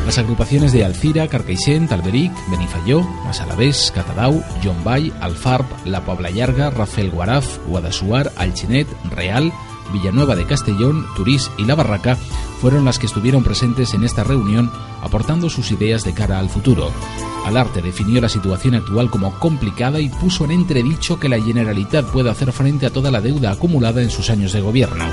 Las 0.08 0.16
agrupaciones 0.16 0.72
de 0.72 0.86
Alcira, 0.86 1.28
Carcaixent, 1.28 1.92
Alberic, 1.92 2.32
Benifayó, 2.50 3.02
Masalavés, 3.26 3.92
Catadau, 3.94 4.42
Jombay, 4.64 5.12
Alfarb, 5.20 5.66
La 5.84 6.06
Pobla 6.06 6.30
Llarga, 6.30 6.70
Rafael 6.70 7.10
Guaraf, 7.10 7.58
Guadasuar, 7.66 8.32
Alchinet, 8.36 8.88
Real, 9.10 9.52
Villanueva 9.92 10.34
de 10.34 10.46
Castellón, 10.46 11.04
Turís 11.14 11.50
y 11.58 11.66
La 11.66 11.74
Barraca 11.74 12.16
fueron 12.58 12.86
las 12.86 12.98
que 12.98 13.04
estuvieron 13.04 13.44
presentes 13.44 13.92
en 13.92 14.02
esta 14.02 14.24
reunión 14.24 14.72
aportando 15.02 15.50
sus 15.50 15.70
ideas 15.72 16.04
de 16.04 16.14
cara 16.14 16.38
al 16.38 16.48
futuro. 16.48 16.90
Alarte 17.44 17.82
definió 17.82 18.22
la 18.22 18.30
situación 18.30 18.76
actual 18.76 19.10
como 19.10 19.38
complicada 19.38 20.00
y 20.00 20.08
puso 20.08 20.46
en 20.46 20.52
entredicho 20.52 21.20
que 21.20 21.28
la 21.28 21.38
Generalitat 21.38 22.06
pueda 22.06 22.30
hacer 22.30 22.50
frente 22.52 22.86
a 22.86 22.90
toda 22.90 23.10
la 23.10 23.20
deuda 23.20 23.50
acumulada 23.50 24.00
en 24.00 24.08
sus 24.08 24.30
años 24.30 24.54
de 24.54 24.62
gobierno 24.62 25.04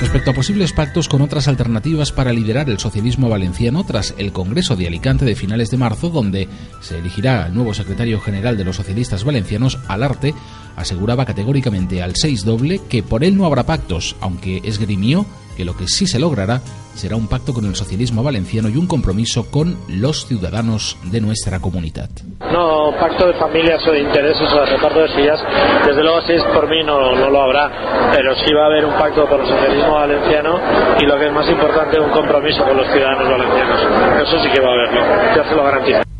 respecto 0.00 0.30
a 0.30 0.34
posibles 0.34 0.72
pactos 0.74 1.08
con 1.08 1.22
otras 1.22 1.48
alternativas 1.48 2.12
para 2.12 2.32
liderar 2.32 2.68
el 2.68 2.78
socialismo 2.78 3.30
valenciano 3.30 3.84
tras 3.84 4.14
el 4.18 4.30
Congreso 4.30 4.76
de 4.76 4.86
Alicante 4.86 5.24
de 5.24 5.34
finales 5.34 5.70
de 5.70 5.78
marzo, 5.78 6.10
donde 6.10 6.48
se 6.80 6.98
elegirá 6.98 7.46
al 7.46 7.54
nuevo 7.54 7.72
secretario 7.72 8.20
general 8.20 8.58
de 8.58 8.64
los 8.64 8.76
socialistas 8.76 9.24
valencianos, 9.24 9.78
Alarte, 9.88 10.34
aseguraba 10.76 11.24
categóricamente 11.24 12.02
al 12.02 12.14
6 12.14 12.44
doble 12.44 12.80
que 12.88 13.02
por 13.02 13.24
él 13.24 13.36
no 13.36 13.46
habrá 13.46 13.64
pactos, 13.64 14.16
aunque 14.20 14.60
esgrimió 14.64 15.26
que 15.56 15.64
lo 15.64 15.76
que 15.76 15.88
sí 15.88 16.06
se 16.06 16.18
logrará 16.18 16.60
será 16.94 17.16
un 17.16 17.28
pacto 17.28 17.52
con 17.52 17.64
el 17.64 17.74
socialismo 17.74 18.22
valenciano 18.22 18.68
y 18.68 18.76
un 18.76 18.86
compromiso 18.86 19.50
con 19.50 19.76
los 19.88 20.26
ciudadanos 20.26 20.96
de 21.04 21.20
nuestra 21.20 21.60
comunidad. 21.60 22.08
No, 22.40 22.92
pacto 22.98 23.26
de 23.26 23.34
familias 23.34 23.86
o 23.86 23.92
de 23.92 24.00
intereses 24.00 24.48
o 24.52 24.60
de 24.60 24.66
reparto 24.66 25.00
de 25.00 25.08
sillas, 25.14 25.40
desde 25.86 26.02
luego 26.02 26.22
si 26.22 26.32
es 26.32 26.42
por 26.54 26.68
mí 26.68 26.82
no, 26.84 27.14
no 27.14 27.30
lo 27.30 27.40
habrá, 27.42 28.12
pero 28.12 28.34
sí 28.36 28.52
va 28.52 28.64
a 28.64 28.66
haber 28.66 28.84
un 28.84 28.94
pacto 28.94 29.26
con 29.28 29.40
el 29.40 29.46
socialismo 29.46 29.92
valenciano 29.92 30.58
y 31.00 31.06
lo 31.06 31.18
que 31.18 31.26
es 31.26 31.32
más 31.32 31.48
importante, 31.50 32.00
un 32.00 32.10
compromiso 32.10 32.64
con 32.64 32.76
los 32.76 32.86
ciudadanos 32.92 33.28
valencianos. 33.28 34.28
Eso 34.28 34.42
sí 34.42 34.48
que 34.50 34.60
va 34.60 34.68
a 34.68 34.72
haberlo, 34.72 35.36
ya 35.36 35.48
se 35.48 35.54
lo 35.54 35.64
garantizo. 35.64 36.15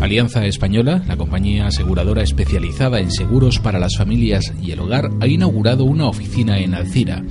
Alianza 0.00 0.46
Española, 0.46 1.02
la 1.06 1.18
compañía 1.18 1.66
aseguradora 1.66 2.22
especializada 2.22 3.00
en 3.00 3.10
seguros 3.10 3.58
para 3.58 3.78
las 3.78 3.98
familias 3.98 4.50
y 4.62 4.70
el 4.70 4.80
hogar, 4.80 5.10
ha 5.20 5.26
inaugurado 5.26 5.84
una 5.84 6.06
oficina 6.06 6.58
en 6.58 6.74
Alcira. 6.74 7.22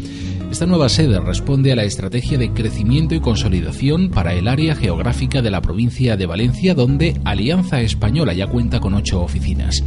Esta 0.52 0.66
nueva 0.66 0.90
sede 0.90 1.20
responde 1.20 1.72
a 1.72 1.76
la 1.76 1.84
estrategia 1.84 2.40
de 2.40 2.52
crecimiento 2.52 3.14
y 3.14 3.20
consolidación 3.20 4.10
para 4.10 4.34
el 4.34 4.48
área 4.48 4.76
geográfica 4.76 5.44
de 5.44 5.52
la 5.52 5.62
provincia 5.62 6.18
de 6.18 6.26
Valencia, 6.26 6.74
donde 6.74 7.22
Alianza 7.24 7.82
Española 7.82 8.34
ya 8.34 8.48
cuenta 8.48 8.80
con 8.80 8.96
ocho 8.96 9.22
oficinas. 9.22 9.84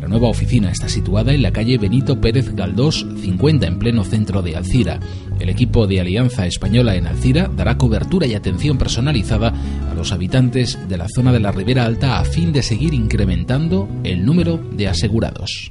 La 0.00 0.08
nueva 0.08 0.28
oficina 0.28 0.70
está 0.70 0.88
situada 0.88 1.34
en 1.34 1.42
la 1.42 1.52
calle 1.52 1.76
Benito 1.76 2.18
Pérez 2.18 2.54
Galdós 2.54 3.06
50 3.20 3.66
en 3.66 3.78
pleno 3.78 4.04
centro 4.04 4.40
de 4.40 4.56
Alcira. 4.56 5.00
El 5.38 5.50
equipo 5.50 5.86
de 5.86 6.00
Alianza 6.00 6.46
Española 6.46 6.96
en 6.96 7.06
Alcira 7.06 7.50
dará 7.54 7.76
cobertura 7.76 8.26
y 8.26 8.34
atención 8.34 8.78
personalizada 8.78 9.52
a 9.90 9.94
los 9.94 10.12
habitantes 10.12 10.78
de 10.88 10.96
la 10.96 11.08
zona 11.14 11.30
de 11.30 11.40
la 11.40 11.52
Ribera 11.52 11.84
Alta 11.84 12.18
a 12.18 12.24
fin 12.24 12.52
de 12.52 12.62
seguir 12.62 12.94
incrementando 12.94 13.86
el 14.02 14.24
número 14.24 14.56
de 14.56 14.88
asegurados. 14.88 15.70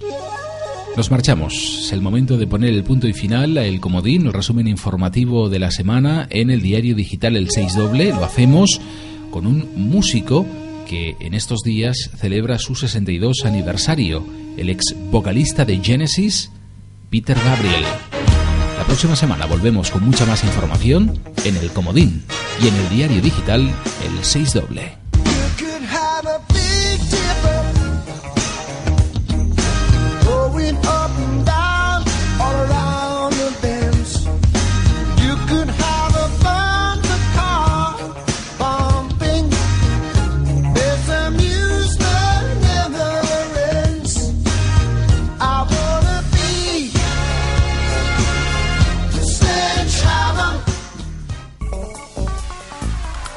Nos 0.95 1.11
marchamos. 1.11 1.53
Es 1.85 1.91
el 1.91 2.01
momento 2.01 2.37
de 2.37 2.47
poner 2.47 2.73
el 2.73 2.85
punto 2.85 3.07
y 3.07 3.13
final 3.13 3.57
a 3.57 3.65
el 3.65 3.81
comodín, 3.81 4.27
el 4.27 4.33
resumen 4.33 4.67
informativo 4.67 5.49
de 5.49 5.59
la 5.59 5.69
semana 5.69 6.25
en 6.29 6.49
el 6.49 6.61
diario 6.61 6.95
digital 6.95 7.35
El 7.35 7.49
6 7.49 7.75
Doble. 7.75 8.11
Lo 8.11 8.23
hacemos 8.23 8.79
con 9.29 9.45
un 9.45 9.67
músico 9.75 10.45
que 10.87 11.17
en 11.19 11.33
estos 11.33 11.59
días 11.63 12.11
celebra 12.17 12.59
su 12.59 12.75
62 12.75 13.43
aniversario, 13.43 14.25
el 14.55 14.69
ex 14.69 14.95
vocalista 15.11 15.65
de 15.65 15.79
Genesis, 15.83 16.49
Peter 17.09 17.37
Gabriel. 17.43 17.83
La 18.77 18.85
próxima 18.85 19.17
semana 19.17 19.47
volvemos 19.47 19.91
con 19.91 20.05
mucha 20.05 20.25
más 20.25 20.45
información 20.45 21.19
en 21.43 21.57
el 21.57 21.71
comodín 21.71 22.23
y 22.63 22.69
en 22.69 22.75
el 22.75 22.89
diario 22.89 23.21
digital 23.21 23.61
El 23.61 24.23
6 24.23 24.53
Doble. 24.53 25.04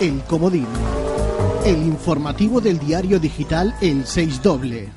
El 0.00 0.22
Comodín. 0.22 0.66
El 1.64 1.82
informativo 1.82 2.60
del 2.60 2.78
diario 2.78 3.18
digital 3.18 3.74
El 3.80 4.06
6 4.06 4.42
Doble. 4.42 4.88